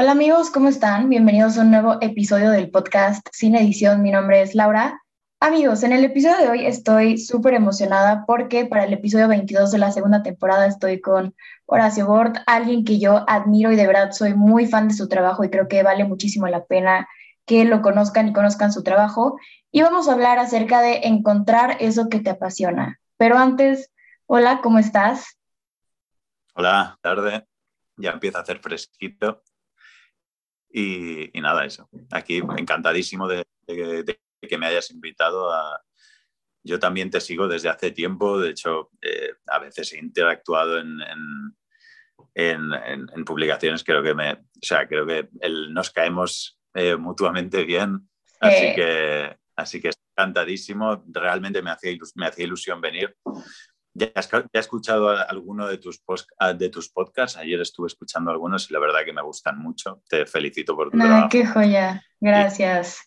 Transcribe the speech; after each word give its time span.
Hola 0.00 0.12
amigos, 0.12 0.50
¿cómo 0.50 0.68
están? 0.68 1.08
Bienvenidos 1.08 1.58
a 1.58 1.62
un 1.62 1.72
nuevo 1.72 1.98
episodio 2.00 2.52
del 2.52 2.70
podcast 2.70 3.26
Sin 3.32 3.56
Edición. 3.56 4.00
Mi 4.00 4.12
nombre 4.12 4.40
es 4.40 4.54
Laura. 4.54 5.02
Amigos, 5.40 5.82
en 5.82 5.90
el 5.90 6.04
episodio 6.04 6.36
de 6.36 6.48
hoy 6.48 6.66
estoy 6.66 7.18
súper 7.18 7.54
emocionada 7.54 8.24
porque 8.24 8.64
para 8.64 8.84
el 8.84 8.92
episodio 8.92 9.26
22 9.26 9.72
de 9.72 9.78
la 9.78 9.90
segunda 9.90 10.22
temporada 10.22 10.68
estoy 10.68 11.00
con 11.00 11.34
Horacio 11.66 12.06
Bort, 12.06 12.36
alguien 12.46 12.84
que 12.84 13.00
yo 13.00 13.24
admiro 13.28 13.72
y 13.72 13.76
de 13.76 13.88
verdad 13.88 14.12
soy 14.12 14.34
muy 14.34 14.68
fan 14.68 14.86
de 14.86 14.94
su 14.94 15.08
trabajo 15.08 15.42
y 15.42 15.50
creo 15.50 15.66
que 15.66 15.82
vale 15.82 16.04
muchísimo 16.04 16.46
la 16.46 16.64
pena 16.64 17.08
que 17.44 17.64
lo 17.64 17.82
conozcan 17.82 18.28
y 18.28 18.32
conozcan 18.32 18.72
su 18.72 18.84
trabajo. 18.84 19.36
Y 19.72 19.82
vamos 19.82 20.08
a 20.08 20.12
hablar 20.12 20.38
acerca 20.38 20.80
de 20.80 21.08
encontrar 21.08 21.76
eso 21.80 22.08
que 22.08 22.20
te 22.20 22.30
apasiona. 22.30 23.00
Pero 23.16 23.36
antes, 23.36 23.90
hola, 24.26 24.60
¿cómo 24.62 24.78
estás? 24.78 25.36
Hola, 26.54 26.96
tarde. 27.00 27.48
Ya 27.96 28.12
empieza 28.12 28.38
a 28.38 28.42
hacer 28.42 28.60
fresquito. 28.60 29.42
Y, 30.70 31.30
nada, 31.40 31.64
eso. 31.64 31.88
Aquí 32.10 32.38
encantadísimo 32.38 33.26
de, 33.28 33.44
que 33.66 34.58
me 34.58 34.66
hayas 34.66 34.90
invitado 34.90 35.52
a... 35.52 35.82
Yo 36.64 36.78
también 36.78 37.10
te 37.10 37.20
sigo 37.20 37.48
desde 37.48 37.68
hace 37.68 37.92
tiempo, 37.92 38.38
de 38.38 38.50
hecho, 38.50 38.90
eh, 39.00 39.32
a 39.46 39.58
veces 39.58 39.92
he 39.92 39.98
interactuado 39.98 40.78
en, 40.78 41.00
en, 42.34 43.24
publicaciones, 43.24 43.84
creo 43.84 44.02
que 44.02 44.14
me, 44.14 44.32
o 44.32 44.38
sea, 44.60 44.86
creo 44.86 45.06
que 45.06 45.28
nos 45.70 45.90
caemos 45.90 46.60
eh, 46.74 46.96
mutuamente 46.96 47.64
bien, 47.64 48.08
así 48.40 48.74
que, 48.74 49.36
así 49.56 49.80
que 49.80 49.90
encantadísimo, 50.16 51.04
realmente 51.08 51.62
me 51.62 51.70
hacía, 51.70 51.96
me 52.16 52.26
hacía 52.26 52.44
ilusión 52.44 52.80
venir 52.80 53.16
ya 53.98 54.10
has, 54.14 54.28
escuchado 54.52 55.08
alguno 55.08 55.66
de 55.66 55.78
tus, 55.78 56.02
ah, 56.38 56.52
de 56.52 56.68
tus 56.68 56.88
podcasts. 56.88 57.36
Ayer 57.36 57.60
estuve 57.60 57.88
escuchando 57.88 58.30
algunos 58.30 58.70
y 58.70 58.74
la 58.74 58.80
verdad 58.80 59.00
que 59.04 59.12
me 59.12 59.22
gustan 59.22 59.58
mucho. 59.58 60.02
Te 60.08 60.24
felicito 60.26 60.76
por 60.76 60.90
tu 60.90 60.98
trabajo. 60.98 61.28
¡Qué 61.30 61.44
joya! 61.44 62.02
Gracias. 62.20 63.00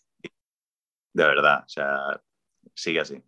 de 1.12 1.24
verdad, 1.24 1.64
o 1.66 1.68
sea, 1.68 2.20
sigue 2.74 3.00
así. 3.00 3.22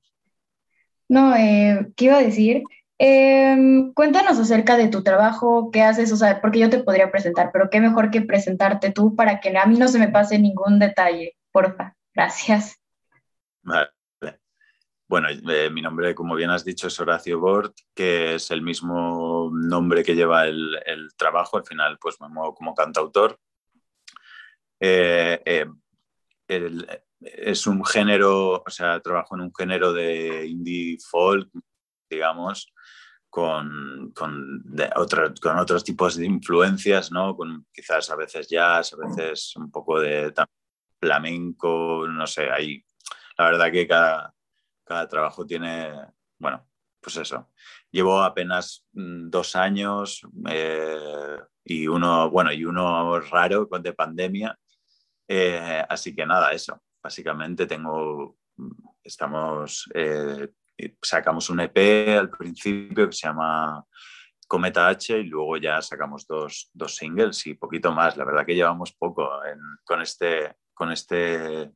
No, 1.08 1.34
eh, 1.36 1.92
¿qué 1.96 2.06
iba 2.06 2.16
a 2.16 2.22
decir? 2.22 2.62
Em, 2.98 3.92
cuéntanos 3.92 4.38
acerca 4.38 4.76
de 4.76 4.88
tu 4.88 5.02
trabajo, 5.02 5.70
qué 5.70 5.82
haces, 5.82 6.12
o 6.12 6.16
sea, 6.16 6.40
porque 6.40 6.60
yo 6.60 6.70
te 6.70 6.82
podría 6.82 7.10
presentar, 7.10 7.50
pero 7.52 7.68
qué 7.68 7.80
mejor 7.80 8.10
que 8.10 8.22
presentarte 8.22 8.92
tú 8.92 9.16
para 9.16 9.40
que 9.40 9.56
a 9.56 9.66
mí 9.66 9.76
no 9.78 9.88
se 9.88 9.98
me 9.98 10.08
pase 10.08 10.38
ningún 10.38 10.78
detalle, 10.78 11.36
porfa. 11.52 11.96
Gracias. 12.14 12.76
Vale. 13.62 13.93
Bueno, 15.14 15.28
eh, 15.30 15.70
mi 15.70 15.80
nombre, 15.80 16.12
como 16.12 16.34
bien 16.34 16.50
has 16.50 16.64
dicho, 16.64 16.88
es 16.88 16.98
Horacio 16.98 17.38
Bort, 17.38 17.78
que 17.94 18.34
es 18.34 18.50
el 18.50 18.62
mismo 18.62 19.48
nombre 19.54 20.02
que 20.02 20.16
lleva 20.16 20.44
el, 20.48 20.76
trabajo. 21.16 21.56
Al 21.56 21.64
final, 21.64 21.98
pues 22.00 22.20
me 22.20 22.28
muevo 22.28 22.52
como 22.52 22.74
cantautor. 22.74 23.38
Eh, 24.80 25.40
eh, 25.46 25.66
es 27.20 27.66
un 27.68 27.84
género, 27.84 28.64
o 28.66 28.70
sea, 28.70 28.98
trabajo 28.98 29.36
en 29.36 29.42
un 29.42 29.54
género 29.54 29.92
de 29.92 30.48
indie 30.48 30.98
folk, 31.08 31.48
digamos, 32.10 32.74
con, 33.30 34.10
con, 34.16 34.64
con 35.40 35.58
otros 35.60 35.84
tipos 35.84 36.16
de 36.16 36.26
influencias, 36.26 37.12
¿no? 37.12 37.36
Con 37.36 37.68
quizás 37.72 38.10
a 38.10 38.16
veces 38.16 38.48
jazz, 38.48 38.94
a 38.94 38.96
veces 38.96 39.54
un 39.54 39.70
poco 39.70 40.00
de 40.00 40.34
flamenco, 41.00 42.04
no 42.08 42.26
sé, 42.26 42.50
ahí 42.50 42.84
la 43.38 43.44
verdad 43.46 43.72
que 43.72 43.86
cada, 43.86 44.33
cada 44.84 45.08
trabajo 45.08 45.46
tiene, 45.46 45.92
bueno, 46.38 46.66
pues 47.00 47.16
eso. 47.16 47.50
Llevo 47.90 48.22
apenas 48.22 48.86
mm, 48.92 49.28
dos 49.30 49.56
años 49.56 50.22
eh, 50.48 51.38
y 51.64 51.86
uno, 51.86 52.30
bueno, 52.30 52.52
y 52.52 52.64
uno 52.64 53.20
raro 53.20 53.68
de 53.80 53.92
pandemia. 53.92 54.58
Eh, 55.28 55.84
así 55.88 56.14
que 56.14 56.26
nada, 56.26 56.52
eso. 56.52 56.82
Básicamente 57.02 57.66
tengo, 57.66 58.36
estamos, 59.02 59.88
eh, 59.94 60.48
sacamos 61.02 61.50
un 61.50 61.60
EP 61.60 62.18
al 62.18 62.30
principio 62.30 63.06
que 63.08 63.16
se 63.16 63.26
llama 63.26 63.84
Cometa 64.46 64.88
H 64.88 65.18
y 65.18 65.24
luego 65.24 65.56
ya 65.58 65.80
sacamos 65.82 66.26
dos, 66.26 66.70
dos 66.72 66.96
singles 66.96 67.46
y 67.46 67.54
poquito 67.54 67.92
más. 67.92 68.16
La 68.16 68.24
verdad 68.24 68.46
que 68.46 68.54
llevamos 68.54 68.92
poco 68.92 69.30
con 69.84 70.00
este, 70.00 70.56
con 70.72 70.92
este 70.92 71.72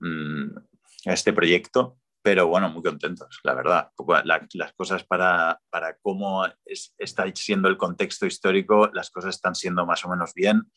mm, 0.00 0.56
este 1.12 1.32
proyecto, 1.32 1.98
pero 2.26 2.48
bueno, 2.48 2.68
muy 2.68 2.82
contentos, 2.82 3.38
la 3.44 3.54
verdad. 3.54 3.92
las 4.54 4.72
cosas 4.72 5.04
para, 5.04 5.60
para 5.70 5.96
cómo 5.98 6.44
está 6.64 7.24
siendo 7.36 7.68
el 7.68 7.76
contexto 7.76 8.26
histórico, 8.26 8.90
las 8.92 9.10
cosas 9.12 9.36
están 9.36 9.54
siendo 9.54 9.86
más 9.86 10.04
o 10.04 10.08
menos 10.08 10.34
bien. 10.34 10.68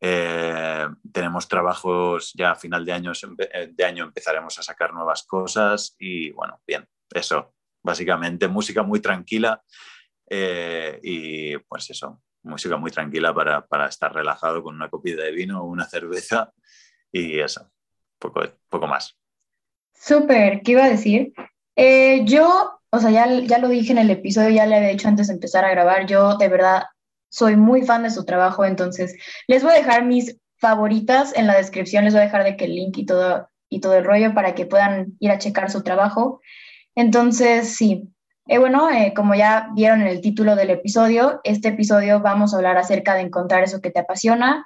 Eh, 0.00 0.86
tenemos 1.12 1.48
trabajos 1.48 2.32
ya 2.36 2.52
a 2.52 2.54
final 2.54 2.84
de 2.84 2.92
año, 2.92 3.10
de 3.68 3.84
año 3.84 4.04
empezaremos 4.04 4.56
a 4.60 4.62
sacar 4.62 4.94
nuevas 4.94 5.24
cosas 5.24 5.96
y 5.98 6.30
bueno, 6.30 6.62
bien, 6.64 6.86
eso, 7.12 7.56
básicamente 7.82 8.46
música 8.46 8.84
muy 8.84 9.00
tranquila 9.00 9.60
eh, 10.30 11.00
y 11.02 11.58
pues 11.58 11.90
eso, 11.90 12.22
música 12.44 12.76
muy 12.76 12.92
tranquila 12.92 13.34
para, 13.34 13.66
para, 13.66 13.88
estar 13.88 14.14
relajado 14.14 14.62
con 14.62 14.76
una 14.76 14.88
copita 14.88 15.24
de 15.24 15.32
vino 15.32 15.62
o 15.62 15.64
una 15.64 15.86
cerveza 15.86 16.52
y 17.10 17.40
eso, 17.40 17.72
poco, 18.20 18.44
poco 18.68 18.86
más. 18.86 19.18
Súper, 19.98 20.62
¿qué 20.62 20.72
iba 20.72 20.84
a 20.84 20.90
decir? 20.90 21.32
Eh, 21.74 22.24
yo, 22.24 22.80
o 22.90 22.98
sea, 22.98 23.10
ya, 23.10 23.28
ya 23.40 23.58
lo 23.58 23.68
dije 23.68 23.92
en 23.92 23.98
el 23.98 24.10
episodio, 24.10 24.50
ya 24.50 24.66
le 24.66 24.76
había 24.76 24.88
dicho 24.88 25.08
antes 25.08 25.28
de 25.28 25.34
empezar 25.34 25.64
a 25.64 25.70
grabar, 25.70 26.06
yo 26.06 26.36
de 26.36 26.48
verdad 26.48 26.84
soy 27.28 27.56
muy 27.56 27.82
fan 27.82 28.02
de 28.02 28.10
su 28.10 28.24
trabajo, 28.24 28.64
entonces 28.64 29.16
les 29.46 29.62
voy 29.62 29.72
a 29.72 29.76
dejar 29.76 30.04
mis 30.04 30.38
favoritas 30.58 31.36
en 31.36 31.46
la 31.46 31.56
descripción, 31.56 32.04
les 32.04 32.14
voy 32.14 32.22
a 32.22 32.26
dejar 32.26 32.44
de 32.44 32.56
que 32.56 32.64
el 32.64 32.74
link 32.74 32.96
y 32.98 33.06
todo, 33.06 33.48
y 33.68 33.80
todo 33.80 33.94
el 33.94 34.04
rollo 34.04 34.32
para 34.34 34.54
que 34.54 34.66
puedan 34.66 35.16
ir 35.18 35.30
a 35.30 35.38
checar 35.38 35.70
su 35.70 35.82
trabajo. 35.82 36.40
Entonces, 36.94 37.76
sí. 37.76 38.08
Eh, 38.48 38.58
bueno, 38.58 38.90
eh, 38.90 39.12
como 39.14 39.34
ya 39.34 39.70
vieron 39.74 40.00
en 40.02 40.06
el 40.06 40.20
título 40.20 40.56
del 40.56 40.70
episodio, 40.70 41.40
este 41.44 41.68
episodio 41.68 42.20
vamos 42.20 42.54
a 42.54 42.58
hablar 42.58 42.78
acerca 42.78 43.14
de 43.14 43.22
encontrar 43.22 43.64
eso 43.64 43.80
que 43.80 43.90
te 43.90 44.00
apasiona 44.00 44.64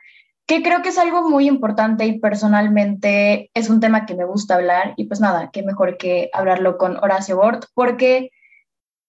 que 0.50 0.64
creo 0.64 0.82
que 0.82 0.88
es 0.88 0.98
algo 0.98 1.30
muy 1.30 1.46
importante 1.46 2.04
y 2.06 2.18
personalmente 2.18 3.52
es 3.54 3.70
un 3.70 3.78
tema 3.78 4.04
que 4.04 4.16
me 4.16 4.24
gusta 4.24 4.56
hablar 4.56 4.94
y 4.96 5.04
pues 5.04 5.20
nada, 5.20 5.50
qué 5.52 5.62
mejor 5.62 5.96
que 5.96 6.28
hablarlo 6.32 6.76
con 6.76 6.96
Horacio 6.96 7.36
Bort, 7.36 7.66
porque 7.72 8.32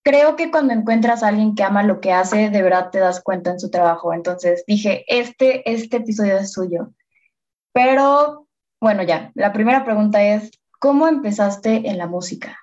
creo 0.03 0.35
que 0.35 0.52
cuando 0.52 0.74
encuentras 0.74 1.24
a 1.24 1.29
alguien 1.29 1.56
que 1.56 1.63
ama 1.63 1.81
lo 1.81 2.00
que 2.00 2.13
hace, 2.13 2.52
de 2.52 2.62
verdad 2.62 2.91
te 2.91 3.00
das 3.00 3.24
cuenta 3.24 3.50
en 3.50 3.59
su 3.59 3.72
trabajo. 3.72 4.13
Entonces 4.13 4.63
dije, 4.68 5.03
este, 5.07 5.68
este 5.68 5.97
episodio 5.97 6.38
es 6.38 6.52
suyo. 6.52 6.94
Pero 7.73 8.47
bueno, 8.79 9.02
ya, 9.02 9.31
la 9.34 9.52
primera 9.52 9.84
pregunta 9.84 10.23
es, 10.23 10.52
¿cómo 10.78 11.08
empezaste 11.08 11.90
en 11.90 11.97
la 11.97 12.06
música? 12.06 12.56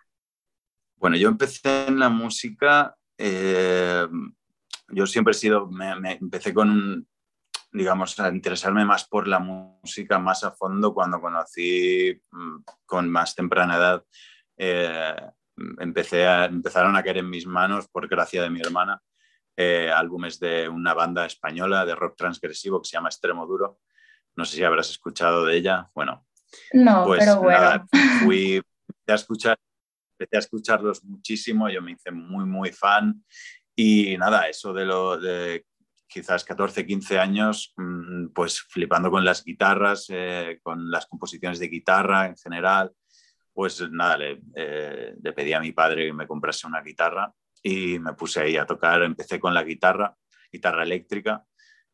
Bueno, 0.99 1.17
yo 1.17 1.29
empecé 1.31 1.89
en 1.89 1.99
la 1.99 2.11
música, 2.11 2.95
eh, 3.19 4.07
yo 4.91 5.05
siempre 5.09 5.33
he 5.33 5.35
sido, 5.35 5.67
me 5.67 6.13
empecé 6.13 6.55
con 6.55 6.71
un, 6.71 7.08
digamos, 7.71 8.19
a 8.21 8.29
interesarme 8.29 8.85
más 8.85 9.07
por 9.07 9.29
la 9.29 9.39
música 9.39 10.19
más 10.19 10.45
a 10.45 10.53
fondo 10.53 10.95
cuando 10.95 11.21
conocí 11.21 12.21
mm, 12.31 12.57
con 12.87 13.11
más 13.11 13.35
temprana 13.35 13.77
edad. 13.77 14.05
Eh, 14.57 15.17
empecé 15.79 16.27
a, 16.27 16.47
empezaron 16.47 16.97
a 16.97 17.03
caer 17.03 17.19
en 17.19 17.31
mis 17.31 17.47
manos, 17.47 17.89
por 17.89 18.09
gracia 18.09 18.43
de 18.43 18.51
mi 18.51 18.61
hermana, 18.61 19.01
eh, 19.57 19.91
álbumes 19.91 20.39
de 20.39 20.69
una 20.69 20.95
banda 20.95 21.27
española 21.27 21.85
de 21.85 21.95
rock 21.95 22.17
transgresivo 22.17 22.81
que 22.81 22.89
se 22.89 22.97
llama 22.97 23.09
Extremo 23.09 23.47
Duro. 23.47 23.81
No 24.37 24.45
sé 24.45 24.57
si 24.57 24.65
habrás 24.65 24.91
escuchado 24.91 25.45
de 25.45 25.57
ella. 25.57 25.91
Bueno, 25.95 26.27
no, 26.73 27.05
pues 27.05 27.21
pero 27.21 27.41
bueno. 27.41 27.87
fui 28.21 28.63
a 29.07 29.15
escuchar, 29.15 29.59
empecé 30.19 30.37
a 30.37 30.41
escucharlos 30.41 31.05
muchísimo, 31.05 31.69
yo 31.69 31.83
me 31.83 31.93
hice 31.93 32.11
muy, 32.11 32.45
muy 32.45 32.73
fan. 32.73 33.25
Y 33.75 34.17
nada, 34.17 34.49
eso 34.49 34.73
de 34.73 34.85
lo 34.85 35.19
de 35.19 35.65
quizás 36.09 36.45
14, 36.45 36.87
15 36.87 37.19
años, 37.19 37.73
mm, 37.77 38.29
pues 38.29 38.61
flipando 38.61 39.11
con 39.11 39.25
las 39.25 39.45
guitarras, 39.45 40.07
eh, 40.09 40.59
con 40.63 40.91
las 40.91 41.07
composiciones 41.07 41.59
de 41.59 41.69
guitarra 41.69 42.27
en 42.27 42.37
general, 42.37 42.93
pues 43.53 43.89
nada, 43.91 44.17
le, 44.17 44.41
eh, 44.55 45.15
le, 45.21 45.33
pedí 45.33 45.53
a 45.53 45.61
mi 45.61 45.73
padre 45.73 46.07
que 46.07 46.13
me 46.13 46.27
comprase 46.27 46.67
una 46.67 46.81
guitarra 46.81 47.33
y 47.63 47.99
me 47.99 48.15
puse 48.15 48.41
ahí 48.41 48.57
a 48.57 48.67
tocar, 48.67 49.03
empecé 49.03 49.39
con 49.39 49.53
la 49.53 49.65
guitarra, 49.65 50.17
guitarra 50.51 50.85
eléctrica, 50.85 51.45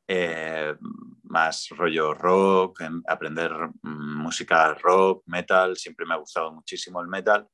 eh, 0.07 0.77
más 1.25 1.69
rollo 1.71 2.13
rock, 2.15 2.83
em, 2.83 3.03
aprender 3.07 3.51
mm, 3.83 4.23
música 4.23 4.75
rock, 4.75 5.23
metal, 5.27 5.77
siempre 5.77 6.07
me 6.07 6.15
ha 6.15 6.19
gustado 6.19 6.53
muchísimo 6.53 7.01
el 7.01 7.09
metal. 7.09 7.47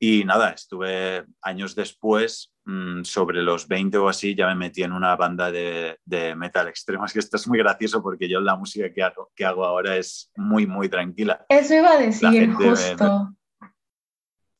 Y 0.00 0.24
nada, 0.24 0.50
estuve 0.50 1.24
años 1.42 1.74
después 1.74 2.52
Mm, 2.70 3.02
sobre 3.02 3.40
los 3.40 3.66
20 3.66 3.96
o 3.96 4.10
así 4.10 4.34
ya 4.34 4.46
me 4.46 4.54
metí 4.54 4.82
en 4.82 4.92
una 4.92 5.16
banda 5.16 5.50
de, 5.50 5.96
metal 6.36 6.68
extremo. 6.68 7.06
Es 7.06 7.12
que 7.14 7.18
esto 7.20 7.38
es 7.38 7.48
muy 7.48 7.58
gracioso 7.58 8.02
porque 8.02 8.28
yo 8.28 8.40
la 8.40 8.56
música 8.56 8.92
que 8.92 9.02
hago, 9.02 9.32
que 9.34 9.46
hago 9.46 9.64
ahora 9.64 9.96
es 9.96 10.30
muy, 10.36 10.66
muy 10.66 10.90
tranquila. 10.90 11.46
Eso 11.48 11.74
iba 11.74 11.92
a 11.92 11.96
decir 11.96 12.52
justo. 12.52 13.34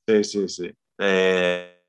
Sí, 0.06 0.24
sí, 0.24 0.48
sí. 0.48 0.74
Eh, 0.96 1.84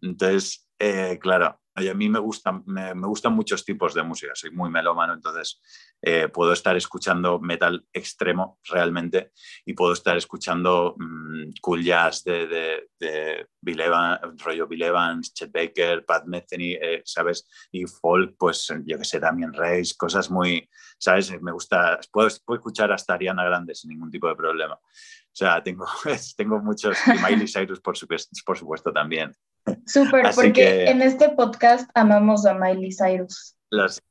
entonces, 0.00 0.68
eh, 0.78 1.18
claro, 1.20 1.60
a 1.76 1.94
mí 1.94 2.08
me 2.08 2.18
gustan, 2.18 2.62
me, 2.66 2.92
gustan 2.94 3.34
muchos 3.34 3.64
tipos 3.64 3.92
de 3.92 4.02
música, 4.02 4.32
soy 4.34 4.50
muy 4.50 4.70
melómano, 4.70 5.12
entonces 5.12 5.60
eh, 6.00 6.28
puedo 6.28 6.52
estar 6.52 6.74
escuchando 6.74 7.38
metal 7.38 7.86
extremo 7.92 8.58
realmente 8.64 9.32
y 9.64 9.74
puedo 9.74 9.92
estar 9.92 10.16
escuchando 10.16 10.94
mm, 10.98 11.50
cool 11.60 11.84
jazz 11.84 12.24
de, 12.24 12.88
de, 12.98 13.46
Bill 13.60 13.80
Evans, 13.80 14.20
rollo 14.42 14.66
Bill 14.66 14.82
Evans, 14.82 15.34
Chet 15.34 15.52
Baker, 15.52 16.04
Pat 16.06 16.24
Metheny, 16.24 16.74
eh, 16.80 17.02
¿sabes? 17.04 17.46
Y 17.72 17.84
folk, 17.84 18.36
pues 18.38 18.72
yo 18.84 18.96
que 18.96 19.04
sé, 19.04 19.20
Damien 19.20 19.52
Reis, 19.52 19.94
cosas 19.94 20.30
muy, 20.30 20.68
¿sabes? 20.98 21.30
Me 21.42 21.52
gusta, 21.52 21.98
puedo, 22.10 22.28
puedo 22.44 22.58
escuchar 22.58 22.90
hasta 22.92 23.14
Ariana 23.14 23.44
Grande 23.44 23.74
sin 23.74 23.90
ningún 23.90 24.10
tipo 24.10 24.28
de 24.28 24.36
problema. 24.36 24.74
O 24.74 25.38
sea, 25.38 25.62
tengo, 25.62 25.86
tengo 26.36 26.58
muchos, 26.60 26.96
y 27.06 27.18
Miley 27.22 27.48
Cyrus 27.48 27.80
por 27.80 27.96
supuesto 27.96 28.92
también. 28.92 29.36
Súper, 29.86 30.26
porque 30.34 30.84
en 30.84 31.02
este 31.02 31.30
podcast 31.30 31.90
amamos 31.94 32.46
a 32.46 32.54
Miley 32.54 32.92
Cyrus. 32.92 33.56
Los, 33.70 34.02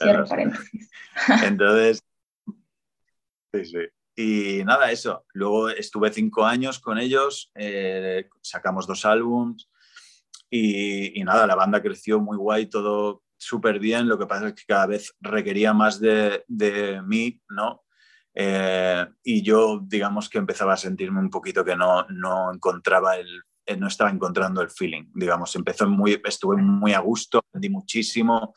Cierro 0.00 0.26
paréntesis. 0.26 0.90
Entonces, 1.44 2.02
sí, 3.52 3.64
sí. 3.64 3.78
Y 4.16 4.64
nada, 4.64 4.90
eso. 4.90 5.24
Luego 5.32 5.68
estuve 5.68 6.12
cinco 6.12 6.44
años 6.44 6.80
con 6.80 6.98
ellos, 6.98 7.52
eh, 7.54 8.28
sacamos 8.42 8.86
dos 8.86 9.04
álbums 9.04 9.70
y, 10.50 11.22
nada, 11.22 11.46
la 11.46 11.54
banda 11.54 11.80
creció 11.80 12.18
muy 12.20 12.36
guay, 12.36 12.66
todo 12.66 13.22
súper 13.36 13.78
bien. 13.78 14.08
Lo 14.08 14.18
que 14.18 14.26
pasa 14.26 14.48
es 14.48 14.54
que 14.54 14.64
cada 14.66 14.86
vez 14.86 15.14
requería 15.20 15.72
más 15.72 16.00
de, 16.00 16.44
de 16.48 17.00
mí, 17.02 17.40
¿no? 17.48 17.84
Eh, 18.34 19.06
y 19.22 19.42
yo, 19.42 19.80
digamos 19.84 20.28
que 20.28 20.38
empezaba 20.38 20.74
a 20.74 20.76
sentirme 20.76 21.20
un 21.20 21.30
poquito 21.30 21.64
que 21.64 21.76
no, 21.76 22.04
no 22.08 22.52
encontraba 22.52 23.16
el 23.16 23.42
no 23.76 23.88
estaba 23.88 24.10
encontrando 24.10 24.62
el 24.62 24.70
feeling, 24.70 25.10
digamos, 25.14 25.54
empezó 25.56 25.88
muy, 25.88 26.20
estuve 26.24 26.56
muy 26.56 26.92
a 26.92 27.00
gusto, 27.00 27.38
aprendí 27.38 27.68
muchísimo, 27.68 28.54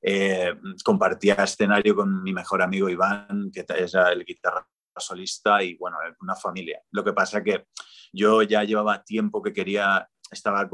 eh, 0.00 0.54
compartía 0.84 1.34
escenario 1.34 1.94
con 1.94 2.22
mi 2.22 2.32
mejor 2.32 2.62
amigo 2.62 2.88
Iván, 2.88 3.50
que 3.52 3.64
es 3.78 3.94
el 3.94 4.24
guitarra 4.24 4.66
solista 4.96 5.62
y 5.62 5.74
bueno, 5.76 5.96
una 6.20 6.34
familia. 6.34 6.80
Lo 6.90 7.04
que 7.04 7.12
pasa 7.12 7.42
que 7.42 7.66
yo 8.12 8.42
ya 8.42 8.64
llevaba 8.64 9.04
tiempo 9.04 9.42
que 9.42 9.52
quería, 9.52 10.08
estaba 10.30 10.68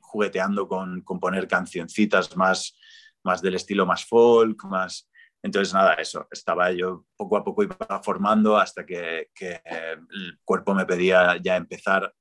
jugueteando 0.00 0.68
con 0.68 1.02
componer 1.02 1.46
cancioncitas 1.48 2.36
más, 2.36 2.76
más 3.24 3.42
del 3.42 3.54
estilo 3.54 3.84
más 3.86 4.04
folk, 4.04 4.64
más... 4.64 5.10
Entonces, 5.40 5.72
nada, 5.72 5.94
eso, 5.94 6.26
estaba 6.32 6.72
yo 6.72 7.04
poco 7.16 7.36
a 7.36 7.44
poco 7.44 7.62
iba 7.62 8.02
formando 8.02 8.56
hasta 8.56 8.84
que 8.84 9.30
el 9.40 10.38
cuerpo 10.44 10.74
me 10.74 10.84
pedía 10.84 11.36
ya 11.40 11.56
empezar 11.56 12.12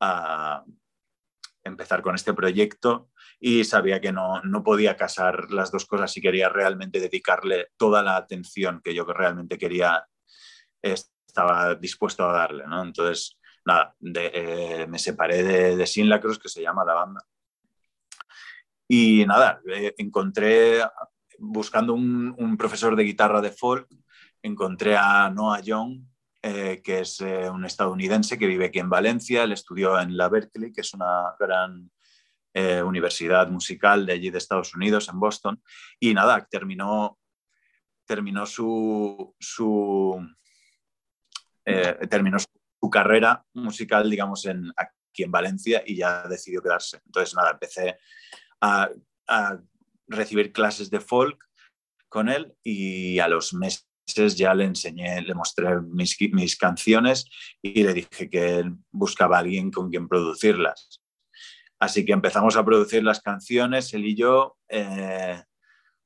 a 0.00 0.64
empezar 1.64 2.02
con 2.02 2.14
este 2.14 2.34
proyecto 2.34 3.10
y 3.40 3.64
sabía 3.64 4.00
que 4.00 4.12
no, 4.12 4.42
no 4.42 4.64
podía 4.64 4.96
casar 4.96 5.50
las 5.50 5.70
dos 5.70 5.86
cosas 5.86 6.16
y 6.16 6.20
quería 6.20 6.48
realmente 6.48 7.00
dedicarle 7.00 7.68
toda 7.76 8.02
la 8.02 8.16
atención 8.16 8.80
que 8.82 8.94
yo 8.94 9.04
realmente 9.04 9.58
quería, 9.58 10.04
estaba 10.82 11.74
dispuesto 11.76 12.28
a 12.28 12.32
darle. 12.32 12.66
¿no? 12.66 12.82
Entonces, 12.82 13.38
nada, 13.64 13.94
eh, 14.14 14.86
me 14.88 14.98
separé 14.98 15.42
de, 15.42 15.76
de 15.76 15.86
Sin 15.86 16.08
La 16.08 16.20
Cruz, 16.20 16.38
que 16.38 16.48
se 16.48 16.62
llama 16.62 16.84
la 16.84 16.94
banda. 16.94 17.24
Y 18.88 19.24
nada, 19.26 19.60
eh, 19.68 19.94
encontré, 19.98 20.82
buscando 21.38 21.92
un, 21.92 22.34
un, 22.38 22.56
profesor 22.56 22.96
de 22.96 23.04
guitarra 23.04 23.40
de 23.40 23.52
folk, 23.52 23.86
encontré 24.42 24.96
a 24.96 25.28
Noah 25.30 25.60
Young, 25.60 26.07
eh, 26.40 26.80
que 26.84 27.00
es 27.00 27.20
eh, 27.20 27.50
un 27.50 27.64
estadounidense 27.64 28.38
que 28.38 28.46
vive 28.46 28.66
aquí 28.66 28.78
en 28.78 28.88
Valencia. 28.88 29.42
Él 29.42 29.52
estudió 29.52 29.98
en 29.98 30.16
la 30.16 30.28
Berkeley, 30.28 30.72
que 30.72 30.82
es 30.82 30.94
una 30.94 31.34
gran 31.38 31.90
eh, 32.54 32.80
universidad 32.80 33.48
musical 33.48 34.06
de 34.06 34.12
allí 34.12 34.30
de 34.30 34.38
Estados 34.38 34.72
Unidos, 34.74 35.08
en 35.08 35.18
Boston. 35.18 35.60
Y 35.98 36.14
nada, 36.14 36.46
terminó, 36.48 37.18
terminó 38.06 38.46
su, 38.46 39.34
terminó 42.08 42.38
su 42.38 42.90
carrera 42.90 43.44
musical, 43.54 44.08
digamos, 44.08 44.46
en, 44.46 44.72
aquí 44.76 45.24
en 45.24 45.32
Valencia 45.32 45.82
y 45.84 45.96
ya 45.96 46.22
decidió 46.28 46.62
quedarse. 46.62 47.00
Entonces, 47.04 47.34
nada, 47.34 47.50
empecé 47.50 47.98
a, 48.60 48.88
a 49.26 49.58
recibir 50.06 50.52
clases 50.52 50.88
de 50.88 51.00
folk 51.00 51.44
con 52.08 52.28
él 52.28 52.56
y 52.62 53.18
a 53.18 53.26
los 53.26 53.52
meses 53.54 53.87
ya 54.14 54.54
le 54.54 54.64
enseñé, 54.64 55.22
le 55.22 55.34
mostré 55.34 55.80
mis, 55.80 56.16
mis 56.32 56.56
canciones 56.56 57.26
y 57.62 57.82
le 57.82 57.94
dije 57.94 58.28
que 58.30 58.58
él 58.58 58.76
buscaba 58.90 59.38
alguien 59.38 59.70
con 59.70 59.90
quien 59.90 60.08
producirlas. 60.08 61.00
Así 61.80 62.04
que 62.04 62.12
empezamos 62.12 62.56
a 62.56 62.64
producir 62.64 63.04
las 63.04 63.20
canciones, 63.20 63.92
él 63.94 64.06
y 64.06 64.16
yo. 64.16 64.56
Eh, 64.68 65.40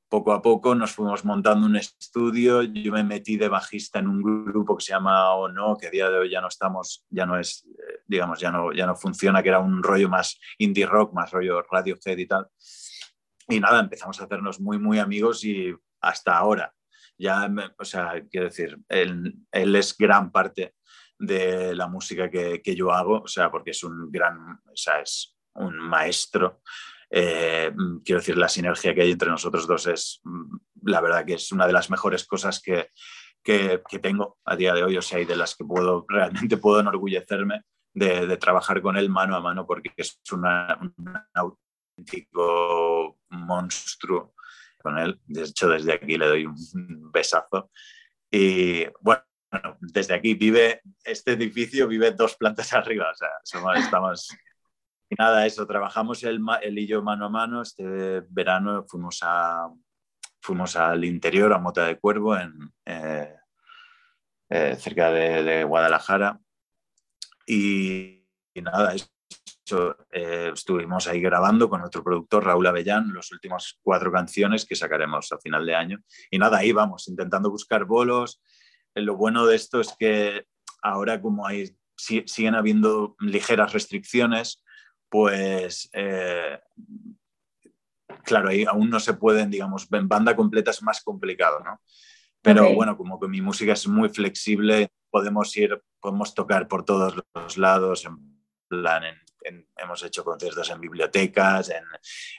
poco 0.08 0.34
a 0.34 0.42
poco 0.42 0.74
nos 0.74 0.92
fuimos 0.92 1.24
montando 1.24 1.64
un 1.64 1.76
estudio. 1.76 2.62
Yo 2.62 2.92
me 2.92 3.02
metí 3.02 3.38
de 3.38 3.48
bajista 3.48 3.98
en 3.98 4.08
un 4.08 4.22
grupo 4.44 4.76
que 4.76 4.84
se 4.84 4.92
llama 4.92 5.32
O 5.34 5.48
No, 5.48 5.76
que 5.78 5.86
a 5.86 5.90
día 5.90 6.10
de 6.10 6.18
hoy 6.18 6.30
ya 6.30 6.42
no 6.42 6.48
estamos, 6.48 7.06
ya 7.08 7.24
no 7.24 7.38
es, 7.38 7.66
eh, 7.66 8.00
digamos, 8.06 8.38
ya 8.38 8.50
no, 8.50 8.72
ya 8.74 8.86
no 8.86 8.94
funciona, 8.94 9.42
que 9.42 9.48
era 9.48 9.60
un 9.60 9.82
rollo 9.82 10.10
más 10.10 10.38
indie 10.58 10.84
rock, 10.84 11.14
más 11.14 11.30
rollo 11.30 11.62
Radiohead 11.62 12.18
y 12.18 12.26
tal. 12.26 12.46
Y 13.48 13.58
nada, 13.58 13.80
empezamos 13.80 14.20
a 14.20 14.24
hacernos 14.24 14.60
muy, 14.60 14.78
muy 14.78 14.98
amigos 14.98 15.44
y 15.44 15.74
hasta 16.02 16.36
ahora 16.36 16.74
ya, 17.22 17.48
o 17.78 17.84
sea, 17.84 18.20
quiero 18.28 18.46
decir, 18.48 18.76
él, 18.88 19.46
es 19.52 19.96
gran 19.96 20.32
parte 20.32 20.74
de 21.16 21.72
la 21.72 21.86
música 21.86 22.28
que, 22.28 22.74
yo 22.76 22.90
hago, 22.92 23.20
o 23.20 23.28
sea, 23.28 23.48
porque 23.48 23.70
es 23.70 23.84
un 23.84 24.10
gran, 24.10 24.60
o 24.66 24.76
sea, 24.76 25.00
es 25.00 25.36
un 25.54 25.78
maestro. 25.78 26.62
Eh, 27.08 27.72
quiero 28.04 28.20
decir, 28.20 28.36
la 28.36 28.48
sinergia 28.48 28.92
que 28.92 29.02
hay 29.02 29.12
entre 29.12 29.30
nosotros 29.30 29.68
dos 29.68 29.86
es, 29.86 30.20
la 30.82 31.00
verdad 31.00 31.24
que 31.24 31.34
es 31.34 31.52
una 31.52 31.68
de 31.68 31.72
las 31.72 31.90
mejores 31.90 32.26
cosas 32.26 32.60
que, 32.60 32.88
que, 33.40 33.80
tengo 34.02 34.38
a 34.44 34.56
día 34.56 34.74
de 34.74 34.82
hoy, 34.82 34.96
o 34.96 35.02
sea, 35.02 35.20
y 35.20 35.24
de 35.24 35.36
las 35.36 35.54
que 35.54 35.64
puedo, 35.64 36.04
realmente 36.08 36.56
puedo 36.56 36.80
enorgullecerme 36.80 37.62
de, 37.94 38.36
trabajar 38.36 38.82
con 38.82 38.96
él 38.96 39.08
mano 39.10 39.36
a 39.36 39.40
mano, 39.40 39.64
porque 39.64 39.92
es 39.96 40.20
un 40.32 40.44
auténtico 41.34 43.20
monstruo 43.30 44.34
con 44.82 44.98
él. 44.98 45.20
De 45.26 45.44
hecho, 45.44 45.68
desde 45.68 45.92
aquí 45.94 46.16
le 46.18 46.26
doy 46.26 46.46
un 46.46 47.10
besazo. 47.12 47.70
Y 48.30 48.86
bueno, 49.00 49.22
desde 49.80 50.14
aquí 50.14 50.34
vive, 50.34 50.80
este 51.04 51.32
edificio 51.32 51.86
vive 51.86 52.12
dos 52.12 52.36
plantas 52.36 52.72
arriba, 52.72 53.10
o 53.10 53.14
sea, 53.14 53.74
estamos... 53.74 54.34
Y 55.08 55.14
nada, 55.18 55.44
eso, 55.44 55.66
trabajamos 55.66 56.22
él, 56.22 56.40
y 56.78 56.86
yo 56.86 57.02
mano 57.02 57.26
a 57.26 57.28
mano. 57.28 57.60
Este 57.60 58.22
verano 58.30 58.86
fuimos, 58.88 59.18
a, 59.20 59.68
fuimos 60.40 60.74
al 60.74 61.04
interior, 61.04 61.52
a 61.52 61.58
Mota 61.58 61.84
de 61.84 61.98
Cuervo, 61.98 62.34
en, 62.34 62.72
eh, 62.86 63.36
eh, 64.48 64.76
cerca 64.76 65.10
de, 65.10 65.64
Guadalajara. 65.64 66.40
Y, 67.46 68.26
y 68.54 68.62
nada, 68.62 68.94
eso, 68.94 69.06
eh, 70.10 70.50
estuvimos 70.54 71.06
ahí 71.08 71.20
grabando 71.20 71.68
con 71.68 71.80
nuestro 71.80 72.02
productor 72.02 72.44
Raúl 72.44 72.66
Avellán 72.66 73.12
los 73.12 73.32
últimos 73.32 73.78
cuatro 73.82 74.12
canciones 74.12 74.66
que 74.66 74.76
sacaremos 74.76 75.32
a 75.32 75.38
final 75.38 75.64
de 75.66 75.74
año. 75.74 75.98
Y 76.30 76.38
nada, 76.38 76.58
ahí 76.58 76.72
vamos, 76.72 77.08
intentando 77.08 77.50
buscar 77.50 77.84
bolos. 77.84 78.40
Eh, 78.94 79.02
lo 79.02 79.16
bueno 79.16 79.46
de 79.46 79.56
esto 79.56 79.80
es 79.80 79.94
que 79.98 80.46
ahora 80.82 81.20
como 81.20 81.46
hay, 81.46 81.76
siguen 81.96 82.54
habiendo 82.54 83.16
ligeras 83.20 83.72
restricciones, 83.72 84.62
pues 85.08 85.88
eh, 85.92 86.58
claro, 88.24 88.48
ahí 88.48 88.64
aún 88.64 88.90
no 88.90 89.00
se 89.00 89.14
pueden, 89.14 89.50
digamos, 89.50 89.86
en 89.92 90.08
banda 90.08 90.34
completa 90.36 90.70
es 90.70 90.82
más 90.82 91.02
complicado, 91.02 91.60
¿no? 91.60 91.80
Pero 92.40 92.74
bueno, 92.74 92.96
como 92.96 93.20
que 93.20 93.28
mi 93.28 93.40
música 93.40 93.72
es 93.74 93.86
muy 93.86 94.08
flexible, 94.08 94.90
podemos 95.10 95.56
ir, 95.56 95.80
podemos 96.00 96.34
tocar 96.34 96.66
por 96.66 96.84
todos 96.84 97.14
los 97.34 97.56
lados, 97.56 98.04
en 98.04 98.16
plan, 98.66 99.04
en 99.04 99.14
hemos 99.76 100.02
hecho 100.04 100.24
conciertos 100.24 100.70
en 100.70 100.80
bibliotecas, 100.80 101.72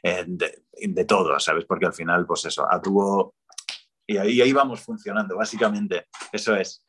en, 0.01 0.37
de, 0.37 1.05
todo, 1.05 1.39
¿sabes? 1.39 1.65
Porque 1.65 1.85
al 1.85 1.93
final, 1.93 2.25
pues 2.25 2.45
eso, 2.45 2.67
tuvo... 2.83 3.35
Y 4.05 4.17
ahí, 4.17 4.41
ahí 4.41 4.51
vamos 4.51 4.81
funcionando, 4.81 5.37
básicamente. 5.37 6.07
Eso 6.31 6.55
es. 6.55 6.85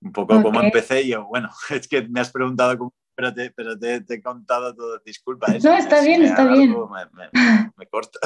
Un 0.00 0.12
poco 0.12 0.42
como 0.42 0.60
empecé 0.60 1.06
yo. 1.06 1.26
Bueno, 1.26 1.50
es 1.70 1.86
que 1.86 2.08
me 2.08 2.20
has 2.20 2.30
preguntado 2.30 2.76
cómo 2.76 2.94
pero 3.18 3.34
te, 3.34 3.50
pero 3.50 3.76
te, 3.76 3.96
he 4.08 4.22
contado 4.22 4.72
todo. 4.76 5.00
Disculpa. 5.04 5.48
no, 5.48 5.74
está 5.74 6.02
bien, 6.02 6.22
está 6.22 6.46
bien. 6.46 6.72
me 7.76 7.86
corta. 7.88 8.20